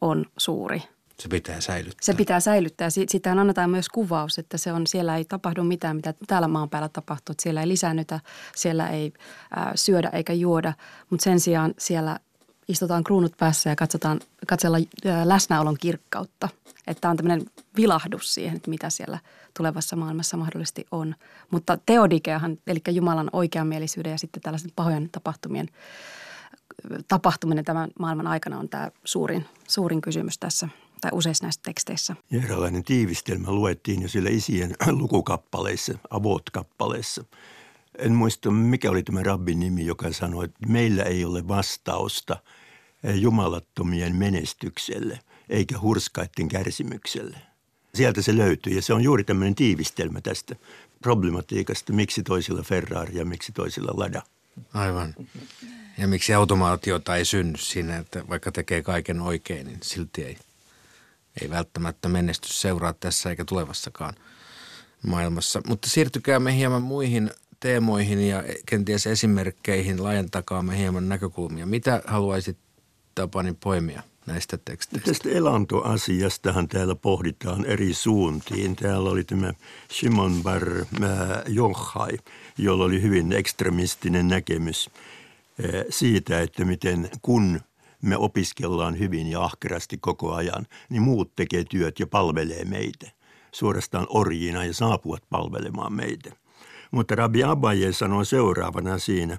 on 0.00 0.26
suuri– 0.38 0.82
se 1.18 1.28
pitää 1.28 1.60
säilyttää. 1.60 2.04
Se 2.04 2.14
pitää 2.14 2.40
säilyttää. 2.40 2.88
Sitähän 2.90 3.38
annetaan 3.38 3.70
myös 3.70 3.88
kuvaus, 3.88 4.38
että 4.38 4.58
se 4.58 4.72
on, 4.72 4.86
siellä 4.86 5.16
ei 5.16 5.24
tapahdu 5.24 5.64
mitään, 5.64 5.96
mitä 5.96 6.14
täällä 6.26 6.48
maan 6.48 6.70
päällä 6.70 6.88
tapahtuu. 6.88 7.32
Että 7.32 7.42
siellä 7.42 7.60
ei 7.60 7.68
lisäännytä, 7.68 8.20
siellä 8.56 8.88
ei 8.88 9.12
ää, 9.56 9.72
syödä 9.74 10.08
eikä 10.08 10.32
juoda, 10.32 10.72
mutta 11.10 11.24
sen 11.24 11.40
sijaan 11.40 11.74
siellä 11.78 12.18
istutaan 12.68 13.04
kruunut 13.04 13.36
päässä 13.38 13.70
ja 13.70 13.76
katsotaan, 13.76 14.20
katsella 14.46 14.78
ää, 15.06 15.28
läsnäolon 15.28 15.76
kirkkautta. 15.80 16.48
Että 16.86 17.00
tämä 17.00 17.10
on 17.10 17.16
tämmöinen 17.16 17.46
vilahdus 17.76 18.34
siihen, 18.34 18.56
että 18.56 18.70
mitä 18.70 18.90
siellä 18.90 19.18
tulevassa 19.56 19.96
maailmassa 19.96 20.36
mahdollisesti 20.36 20.86
on. 20.90 21.14
Mutta 21.50 21.78
teodikeahan, 21.86 22.58
eli 22.66 22.80
Jumalan 22.90 23.30
oikeamielisyyden 23.32 24.12
ja 24.12 24.18
sitten 24.18 24.42
tällaisen 24.42 24.70
pahojen 24.76 25.08
tapahtumien 25.12 25.68
tapahtuminen 27.08 27.64
tämän 27.64 27.90
maailman 27.98 28.26
aikana 28.26 28.58
on 28.58 28.68
tämä 28.68 28.90
suurin, 29.04 29.46
suurin 29.68 30.00
kysymys 30.00 30.38
tässä 30.38 30.68
tai 31.04 31.10
useissa 31.14 31.44
näissä 31.44 31.60
teksteissä. 31.64 32.16
Ja 32.30 32.42
eräänlainen 32.44 32.84
tiivistelmä 32.84 33.52
luettiin 33.52 34.02
jo 34.02 34.08
sillä 34.08 34.30
isien 34.30 34.76
lukukappaleissa, 35.00 35.98
avot-kappaleissa. 36.10 37.24
En 37.98 38.12
muista, 38.12 38.50
mikä 38.50 38.90
oli 38.90 39.02
tämä 39.02 39.22
rabbin 39.22 39.60
nimi, 39.60 39.86
joka 39.86 40.12
sanoi, 40.12 40.44
että 40.44 40.66
meillä 40.66 41.02
ei 41.02 41.24
ole 41.24 41.48
vastausta 41.48 42.36
jumalattomien 43.14 44.16
menestykselle 44.16 45.18
eikä 45.48 45.80
hurskaiden 45.80 46.48
kärsimykselle. 46.48 47.36
Sieltä 47.94 48.22
se 48.22 48.36
löytyy 48.36 48.72
ja 48.72 48.82
se 48.82 48.94
on 48.94 49.02
juuri 49.02 49.24
tämmöinen 49.24 49.54
tiivistelmä 49.54 50.20
tästä 50.20 50.56
problematiikasta, 51.02 51.92
miksi 51.92 52.22
toisilla 52.22 52.62
Ferrari 52.62 53.18
ja 53.18 53.24
miksi 53.24 53.52
toisilla 53.52 53.92
Lada. 53.96 54.22
Aivan. 54.74 55.14
Ja 55.98 56.08
miksi 56.08 56.34
automaatiota 56.34 57.16
ei 57.16 57.24
synny 57.24 57.58
siinä, 57.58 57.96
että 57.96 58.28
vaikka 58.28 58.52
tekee 58.52 58.82
kaiken 58.82 59.20
oikein, 59.20 59.66
niin 59.66 59.78
silti 59.82 60.24
ei 60.24 60.36
ei 61.42 61.50
välttämättä 61.50 62.08
menestys 62.08 62.60
seuraa 62.60 62.92
tässä 62.92 63.30
eikä 63.30 63.44
tulevassakaan 63.44 64.14
maailmassa. 65.06 65.60
Mutta 65.66 65.90
siirtykäämme 65.90 66.56
hieman 66.56 66.82
muihin 66.82 67.30
teemoihin 67.60 68.28
ja 68.28 68.44
kenties 68.66 69.06
esimerkkeihin, 69.06 70.02
laajentakaamme 70.02 70.78
hieman 70.78 71.08
näkökulmia. 71.08 71.66
Mitä 71.66 72.02
haluaisit 72.06 72.58
Tapani 73.14 73.56
poimia 73.60 74.02
näistä 74.26 74.58
teksteistä? 74.64 75.10
Tästä 75.10 75.28
elantoasiastahan 75.28 76.68
täällä 76.68 76.94
pohditaan 76.94 77.66
eri 77.66 77.94
suuntiin. 77.94 78.76
Täällä 78.76 79.10
oli 79.10 79.24
tämä 79.24 79.54
Shimon 79.92 80.42
Bar 80.42 80.66
Johai, 81.48 82.18
jolla 82.58 82.84
oli 82.84 83.02
hyvin 83.02 83.32
ekstremistinen 83.32 84.28
näkemys 84.28 84.90
siitä, 85.90 86.40
että 86.40 86.64
miten 86.64 87.10
kun– 87.22 87.60
me 88.04 88.16
opiskellaan 88.16 88.98
hyvin 88.98 89.26
ja 89.26 89.44
ahkerasti 89.44 89.98
koko 89.98 90.34
ajan, 90.34 90.66
niin 90.88 91.02
muut 91.02 91.34
tekee 91.36 91.64
työt 91.64 92.00
ja 92.00 92.06
palvelee 92.06 92.64
meitä. 92.64 93.10
Suorastaan 93.52 94.06
orjina 94.08 94.64
ja 94.64 94.74
saapuvat 94.74 95.22
palvelemaan 95.30 95.92
meitä. 95.92 96.32
Mutta 96.90 97.14
Rabbi 97.14 97.44
Abaye 97.44 97.92
sanoo 97.92 98.24
seuraavana 98.24 98.98
siinä, 98.98 99.38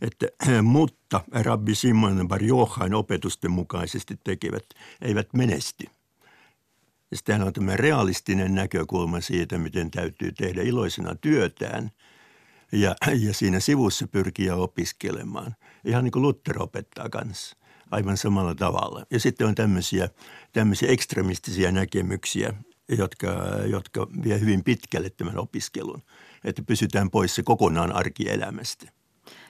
että 0.00 0.26
mutta 0.62 1.20
Rabbi 1.32 1.74
Simon 1.74 2.28
Bar 2.28 2.42
Johain 2.42 2.94
opetusten 2.94 3.50
mukaisesti 3.50 4.14
tekevät 4.24 4.64
eivät 5.02 5.28
menesty. 5.34 5.84
Ja 7.10 7.16
sitten 7.16 7.42
on 7.42 7.52
tämä 7.52 7.76
realistinen 7.76 8.54
näkökulma 8.54 9.20
siitä, 9.20 9.58
miten 9.58 9.90
täytyy 9.90 10.32
tehdä 10.32 10.62
iloisena 10.62 11.14
työtään 11.14 11.90
ja, 12.72 12.96
ja 13.14 13.34
siinä 13.34 13.60
sivussa 13.60 14.08
pyrkiä 14.08 14.56
opiskelemaan. 14.56 15.54
Ihan 15.84 16.04
niin 16.04 16.12
kuin 16.12 16.22
Luther 16.22 16.62
opettaa 16.62 17.08
kanssa 17.08 17.56
aivan 17.90 18.16
samalla 18.16 18.54
tavalla. 18.54 19.06
Ja 19.10 19.20
sitten 19.20 19.46
on 19.46 19.54
tämmöisiä, 19.54 20.08
tämmöisiä 20.52 20.88
ekstremistisiä 20.88 21.72
näkemyksiä, 21.72 22.54
jotka, 22.98 23.28
jotka 23.66 24.06
vie 24.24 24.40
hyvin 24.40 24.64
pitkälle 24.64 25.10
tämän 25.10 25.38
opiskelun, 25.38 26.02
että 26.44 26.62
pysytään 26.62 27.10
pois 27.10 27.34
se 27.34 27.42
kokonaan 27.42 27.92
arkielämästä. 27.92 28.90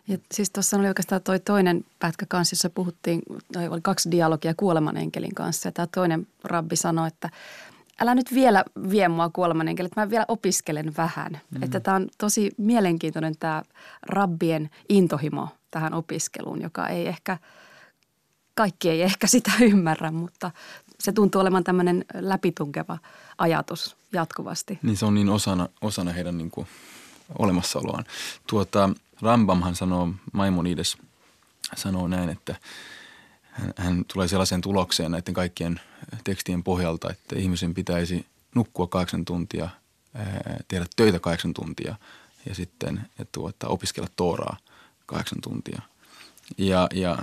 Ja 0.08 0.18
siis 0.32 0.50
tuossa 0.50 0.76
oli 0.76 0.88
oikeastaan 0.88 1.22
toi 1.22 1.40
toinen 1.40 1.84
pätkä 1.98 2.26
kanssa, 2.28 2.54
jossa 2.54 2.70
puhuttiin, 2.70 3.22
oli 3.70 3.80
kaksi 3.80 4.10
dialogia 4.10 4.54
kuoleman 4.56 4.96
enkelin 4.96 5.34
kanssa. 5.34 5.68
Ja 5.68 5.72
tämä 5.72 5.86
toinen 5.94 6.26
rabbi 6.44 6.76
sanoi, 6.76 7.08
että 7.08 7.30
älä 8.00 8.14
nyt 8.14 8.34
vielä 8.34 8.64
vie 8.90 9.08
mua 9.08 9.30
kuoleman 9.32 9.68
enkelin, 9.68 9.86
että 9.86 10.00
mä 10.00 10.10
vielä 10.10 10.24
opiskelen 10.28 10.96
vähän. 10.96 11.40
Mm. 11.50 11.62
Että 11.62 11.80
tämä 11.80 11.96
on 11.96 12.08
tosi 12.18 12.50
mielenkiintoinen 12.58 13.34
tämä 13.40 13.62
rabbien 14.02 14.70
intohimo 14.88 15.48
tähän 15.70 15.94
opiskeluun, 15.94 16.62
joka 16.62 16.88
ei 16.88 17.06
ehkä, 17.06 17.38
kaikki 18.56 18.90
ei 18.90 19.02
ehkä 19.02 19.26
sitä 19.26 19.52
ymmärrä, 19.70 20.10
mutta 20.10 20.50
se 20.98 21.12
tuntuu 21.12 21.40
olevan 21.40 21.64
tämmöinen 21.64 22.04
läpitunkeva 22.14 22.98
ajatus 23.38 23.96
jatkuvasti. 24.12 24.78
Niin 24.82 24.96
se 24.96 25.06
on 25.06 25.14
niin 25.14 25.28
osana, 25.28 25.68
osana 25.80 26.12
heidän 26.12 26.38
niin 26.38 26.50
kuin 26.50 26.66
olemassaoloaan. 27.38 28.04
Tuota, 28.46 28.90
Rambamhan 29.22 29.74
sanoo, 29.74 30.08
Maimonides 30.32 30.96
sanoo 31.76 32.08
näin, 32.08 32.28
että 32.28 32.56
hän, 33.42 33.72
hän 33.76 34.04
tulee 34.12 34.28
sellaiseen 34.28 34.60
tulokseen 34.60 35.12
näiden 35.12 35.34
kaikkien 35.34 35.80
tekstien 36.24 36.62
pohjalta, 36.62 37.10
että 37.10 37.38
ihmisen 37.38 37.74
pitäisi 37.74 38.26
nukkua 38.54 38.86
kahdeksan 38.86 39.24
tuntia, 39.24 39.68
tehdä 40.68 40.86
töitä 40.96 41.18
kahdeksan 41.18 41.54
tuntia 41.54 41.96
ja 42.46 42.54
sitten 42.54 43.00
tuota, 43.32 43.68
opiskella 43.68 44.08
Tooraa 44.16 44.56
kahdeksan 45.06 45.40
tuntia. 45.40 45.82
Ja, 46.58 46.88
ja 46.94 47.18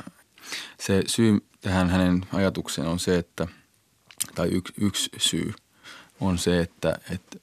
se 0.80 1.04
syy 1.08 1.40
tähän 1.62 1.90
hänen 1.90 2.26
ajatukseen 2.34 2.88
on 2.88 3.00
se, 3.00 3.18
että, 3.18 3.48
tai 4.36 4.48
yksi, 4.48 4.74
yksi 4.78 5.10
syy 5.18 5.54
on 6.22 6.38
se, 6.38 6.60
että, 6.60 7.00
että 7.10 7.38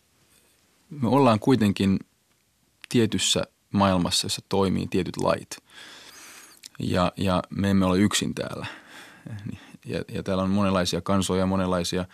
me 0.90 1.08
ollaan 1.08 1.40
kuitenkin 1.40 1.98
tietyssä 2.88 3.42
maailmassa, 3.72 4.24
jossa 4.24 4.42
toimii 4.48 4.86
tietyt 4.86 5.16
lait. 5.16 5.58
Ja, 6.78 7.12
ja 7.16 7.42
me 7.50 7.70
emme 7.70 7.86
ole 7.86 7.98
yksin 7.98 8.34
täällä. 8.34 8.66
Ja, 9.86 10.02
ja 10.12 10.22
täällä 10.22 10.42
on 10.42 10.50
monenlaisia 10.50 11.00
kansoja, 11.00 11.46
monenlaisia 11.46 12.04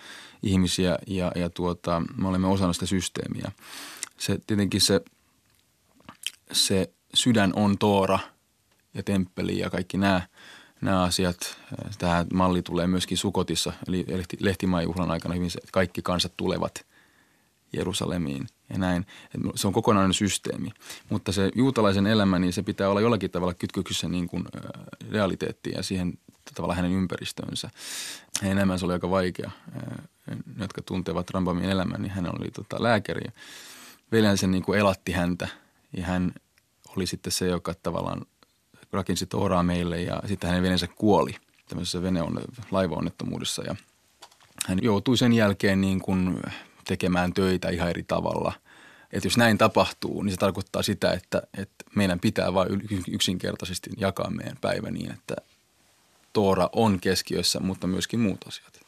ihmisiä 0.43 0.99
ja, 1.07 1.33
ja 1.35 1.51
tuota, 1.51 2.03
me 2.17 2.29
olemme 2.29 2.47
osana 2.47 2.73
sitä 2.73 2.87
systeemiä. 2.87 3.53
Se, 4.19 4.39
tietenkin 4.47 4.81
se, 4.81 5.01
se 6.53 6.93
sydän 7.15 7.53
on 7.57 7.79
Toora 7.79 8.19
ja 8.95 9.03
temppeli 9.03 9.59
ja 9.59 9.71
kaikki 9.71 9.99
nämä, 9.99 10.29
nämä 10.81 11.03
asiat. 11.03 11.37
Tämä 11.99 12.27
malli 12.33 12.63
tulee 12.63 12.87
myöskin 12.87 13.19
Sukotissa, 13.19 13.73
eli 13.89 14.07
lehtimaajuhlan 14.41 15.11
aikana 15.11 15.35
hyvin 15.35 15.51
se, 15.51 15.59
että 15.59 15.73
kaikki 15.73 16.03
kansat 16.03 16.33
tulevat 16.37 16.87
Jerusalemiin 17.73 18.47
ja 18.71 18.79
näin. 18.79 19.07
Se 19.55 19.67
on 19.67 19.73
kokonainen 19.73 20.15
systeemi. 20.15 20.71
Mutta 21.11 21.33
se 21.33 21.51
juutalaisen 21.55 22.07
elämä, 22.07 22.39
niin 22.39 22.53
se 22.53 22.63
pitää 22.63 22.89
olla 22.89 23.01
jollakin 23.01 23.31
tavalla 23.31 23.55
kytkökyssä 23.55 24.09
niin 24.09 24.29
kuin 24.29 24.45
realiteettiin 25.11 25.77
ja 25.77 25.83
siihen 25.83 26.19
tavallaan 26.55 26.77
hänen 26.77 26.93
ympäristönsä. 26.93 27.71
Hänen 28.43 28.59
elämänsä 28.59 28.87
oli 28.87 28.93
aika 28.93 29.11
vaikea. 29.11 29.51
Jotka 30.59 30.83
tuntevat 30.83 31.31
Rambamin 31.31 31.65
elämän, 31.65 32.03
niin 32.03 32.13
hän 32.13 32.27
oli 32.41 32.51
tota, 32.51 32.83
lääkäri. 32.83 33.31
Veljensä 34.13 34.47
niin 34.47 34.63
kuin 34.63 34.79
elatti 34.79 35.13
häntä 35.13 35.49
ja 35.97 36.07
hän 36.07 36.33
oli 36.97 37.07
sitten 37.07 37.33
se, 37.33 37.47
joka 37.47 37.75
tavallaan 37.75 38.27
rakensi 38.93 39.27
Tooraa 39.27 39.63
meille 39.63 40.03
ja 40.03 40.23
sitten 40.27 40.49
hänen 40.49 40.63
veneensä 40.63 40.87
kuoli 40.87 41.35
tämmöisessä 41.69 42.03
veneonne, 42.03 42.41
laivaonnettomuudessa 42.71 43.63
ja 43.65 43.77
hän 44.67 44.79
joutui 44.83 45.17
sen 45.17 45.33
jälkeen 45.33 45.81
niin 45.81 46.01
kuin 46.01 46.41
tekemään 46.87 47.33
töitä 47.33 47.69
ihan 47.69 47.91
eri 47.91 48.03
tavalla. 48.03 48.53
Että 49.13 49.27
jos 49.27 49.37
näin 49.37 49.59
tapahtuu, 49.59 50.23
niin 50.23 50.33
se 50.33 50.37
tarkoittaa 50.37 50.83
sitä, 50.83 51.13
että, 51.13 51.43
että 51.59 51.85
meidän 51.95 52.21
pitää 52.21 52.55
vain 52.55 52.69
yksinkertaisesti 53.09 53.91
jakaa 53.97 54.31
meidän 54.31 54.57
päivä 54.61 54.91
niin, 54.91 55.13
että 55.13 55.37
Toora 56.33 56.71
on 56.73 57.01
keskiössä, 57.01 57.61
mutta 57.61 57.87
myöskin 57.87 58.21
muut 58.21 58.49
asiat. 58.49 58.86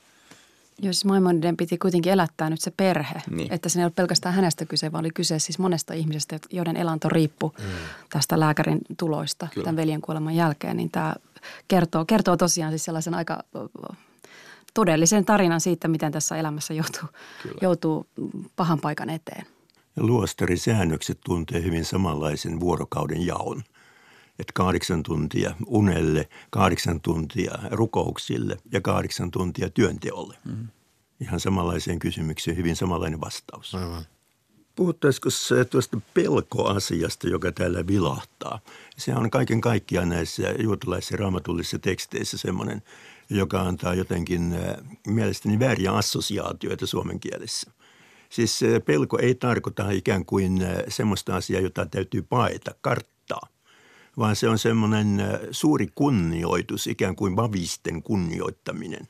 Joo, 0.82 0.92
siis 0.92 1.04
Maimoniden 1.04 1.56
piti 1.56 1.78
kuitenkin 1.78 2.12
elättää 2.12 2.50
nyt 2.50 2.60
se 2.60 2.70
perhe. 2.70 3.22
Niin. 3.30 3.52
Että 3.52 3.68
se 3.68 3.78
ei 3.78 3.84
ole 3.84 3.92
pelkästään 3.96 4.34
hänestä 4.34 4.64
kyse, 4.64 4.92
vaan 4.92 5.02
oli 5.02 5.10
kyse 5.10 5.38
siis 5.38 5.58
monesta 5.58 5.94
ihmisestä, 5.94 6.38
joiden 6.50 6.76
elanto 6.76 7.08
riippui 7.08 7.50
mm. 7.58 7.64
tästä 8.10 8.40
lääkärin 8.40 8.78
tuloista 8.98 9.48
Kyllä. 9.54 9.64
tämän 9.64 9.76
veljen 9.76 10.00
kuoleman 10.00 10.34
jälkeen. 10.34 10.76
Niin 10.76 10.90
tämä 10.90 11.14
kertoo, 11.68 12.04
kertoo 12.04 12.36
tosiaan 12.36 12.72
siis 12.72 12.84
sellaisen 12.84 13.14
aika 13.14 13.44
todellisen 14.74 15.24
tarinan 15.24 15.60
siitä, 15.60 15.88
miten 15.88 16.12
tässä 16.12 16.36
elämässä 16.36 16.74
joutuu, 16.74 17.08
joutuu 17.60 18.06
pahan 18.56 18.80
paikan 18.80 19.10
eteen. 19.10 19.46
Luostarisäännökset 19.96 21.18
tuntee 21.24 21.62
hyvin 21.62 21.84
samanlaisen 21.84 22.60
vuorokauden 22.60 23.26
jaon. 23.26 23.62
Että 24.38 24.52
kahdeksan 24.54 25.02
tuntia 25.02 25.54
unelle, 25.66 26.28
kahdeksan 26.50 27.00
tuntia 27.00 27.58
rukouksille 27.70 28.56
ja 28.72 28.80
kahdeksan 28.80 29.30
tuntia 29.30 29.70
työnteolle. 29.70 30.36
Mm. 30.44 30.68
Ihan 31.20 31.40
samanlaiseen 31.40 31.98
kysymykseen 31.98 32.56
hyvin 32.56 32.76
samanlainen 32.76 33.20
vastaus. 33.20 33.74
Aivan. 33.74 34.04
Puhuttaisiko 34.74 35.30
se 35.30 35.64
tuosta 35.64 36.00
pelkoasiasta, 36.14 37.28
joka 37.28 37.52
täällä 37.52 37.86
vilahtaa? 37.86 38.60
Se 38.96 39.14
on 39.14 39.30
kaiken 39.30 39.60
kaikkiaan 39.60 40.08
näissä 40.08 40.54
juutalaisissa 40.58 41.16
raamatullisissa 41.16 41.78
teksteissä 41.78 42.38
semmoinen 42.38 42.82
joka 43.30 43.60
antaa 43.60 43.94
jotenkin 43.94 44.52
äh, 44.52 44.76
mielestäni 45.06 45.58
vääriä 45.58 45.92
assosiaatioita 45.92 46.86
suomen 46.86 47.20
kielessä. 47.20 47.70
Siis 48.28 48.62
äh, 48.62 48.68
pelko 48.84 49.18
ei 49.18 49.34
tarkoita 49.34 49.90
ikään 49.90 50.24
kuin 50.24 50.62
äh, 50.62 50.76
semmoista 50.88 51.36
asiaa, 51.36 51.60
jota 51.60 51.86
täytyy 51.86 52.22
paeta, 52.22 52.74
karttaa, 52.80 53.17
vaan 54.18 54.36
se 54.36 54.48
on 54.48 54.58
semmoinen 54.58 55.22
suuri 55.50 55.86
kunnioitus, 55.94 56.86
ikään 56.86 57.16
kuin 57.16 57.36
vavisten 57.36 58.02
kunnioittaminen 58.02 59.08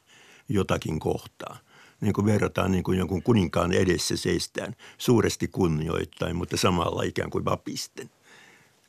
jotakin 0.49 1.01
kohtaa. 1.01 1.59
Niin 2.01 2.13
kuin 2.13 2.25
verrataan 2.25 2.73
niin 2.73 2.85
kuin 2.85 2.99
jonkun 2.99 3.23
kuninkaan 3.23 3.73
edessä 3.73 4.17
seistään 4.17 4.77
suuresti 4.99 5.49
kunnioittain, 5.49 6.37
mutta 6.37 6.57
samalla 6.57 7.03
ikään 7.03 7.31
kuin 7.31 7.45
vapisten. 7.45 8.11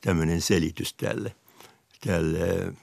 Tämmöinen 0.01 0.41
selitys 0.41 0.93
tälle, 0.93 1.36
tälle 2.05 2.73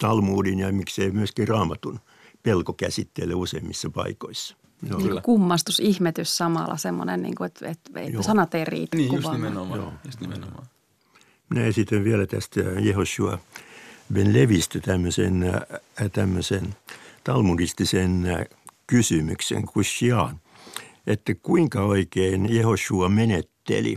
Talmudin 0.00 0.58
ja 0.58 0.72
miksei 0.72 1.10
myöskin 1.10 1.48
raamatun 1.48 2.00
pelkokäsitteelle 2.42 3.34
useimmissa 3.34 3.90
paikoissa. 3.90 4.56
Joo. 4.88 4.98
Niin 4.98 5.22
kummastus, 5.22 5.80
ihmetys 5.80 6.36
samalla, 6.36 6.76
semmoinen, 6.76 7.22
niin 7.22 7.34
kuin, 7.34 7.46
että, 7.46 7.68
että, 7.68 8.00
että 8.00 8.22
sanat 8.22 8.54
ei 8.54 8.64
riitä 8.64 8.96
niin, 8.96 9.12
just 9.12 9.32
nimenomaan, 9.32 9.80
Joo. 9.80 9.92
just 10.04 10.20
nimenomaan. 10.20 10.66
Minä 11.50 11.64
esitän 11.64 12.04
vielä 12.04 12.26
tästä 12.26 12.60
Jehoshua 12.60 13.38
Ben 14.12 14.32
Levistä 14.32 14.80
tämmöisen, 14.80 15.42
äh, 15.42 16.10
tämmöisen 16.12 16.74
talmudistisen 17.24 18.26
äh, 18.26 18.46
kysymyksen, 18.86 19.66
kushiaan, 19.66 20.40
että 21.06 21.34
kuinka 21.34 21.82
oikein 21.82 22.54
Jehoshua 22.54 23.08
menetteli 23.08 23.96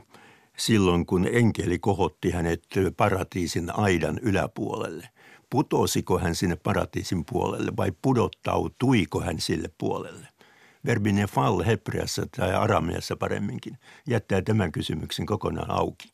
silloin, 0.58 1.06
kun 1.06 1.28
enkeli 1.32 1.80
kohotti 1.80 2.32
hänet 2.32 2.64
paratiisin 2.98 3.76
aidan 3.76 4.20
yläpuolelle– 4.22 5.10
putosiko 5.50 6.20
hän 6.20 6.36
sinne 6.36 6.56
paratiisin 6.56 7.26
puolelle 7.26 7.72
vai 7.78 7.92
pudottautuiko 8.02 9.22
hän 9.22 9.40
sille 9.40 9.70
puolelle. 9.78 10.28
Verbi 10.86 11.12
nefal 11.12 11.64
hebreassa 11.64 12.26
tai 12.38 12.54
arameassa 12.54 13.16
paremminkin 13.16 13.78
jättää 14.08 14.42
tämän 14.42 14.72
kysymyksen 14.72 15.26
kokonaan 15.26 15.72
auki. 15.72 16.14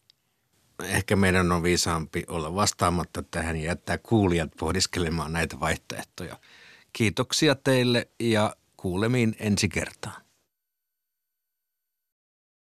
Ehkä 0.83 1.15
meidän 1.15 1.51
on 1.51 1.63
viisaampi 1.63 2.23
olla 2.27 2.55
vastaamatta 2.55 3.23
tähän 3.23 3.55
ja 3.55 3.65
jättää 3.65 3.97
kuulijat 3.97 4.51
pohdiskelemaan 4.59 5.33
näitä 5.33 5.59
vaihtoehtoja. 5.59 6.39
Kiitoksia 6.93 7.55
teille 7.55 8.07
ja 8.19 8.55
kuulemiin 8.77 9.35
ensi 9.39 9.69
kertaan. 9.69 10.24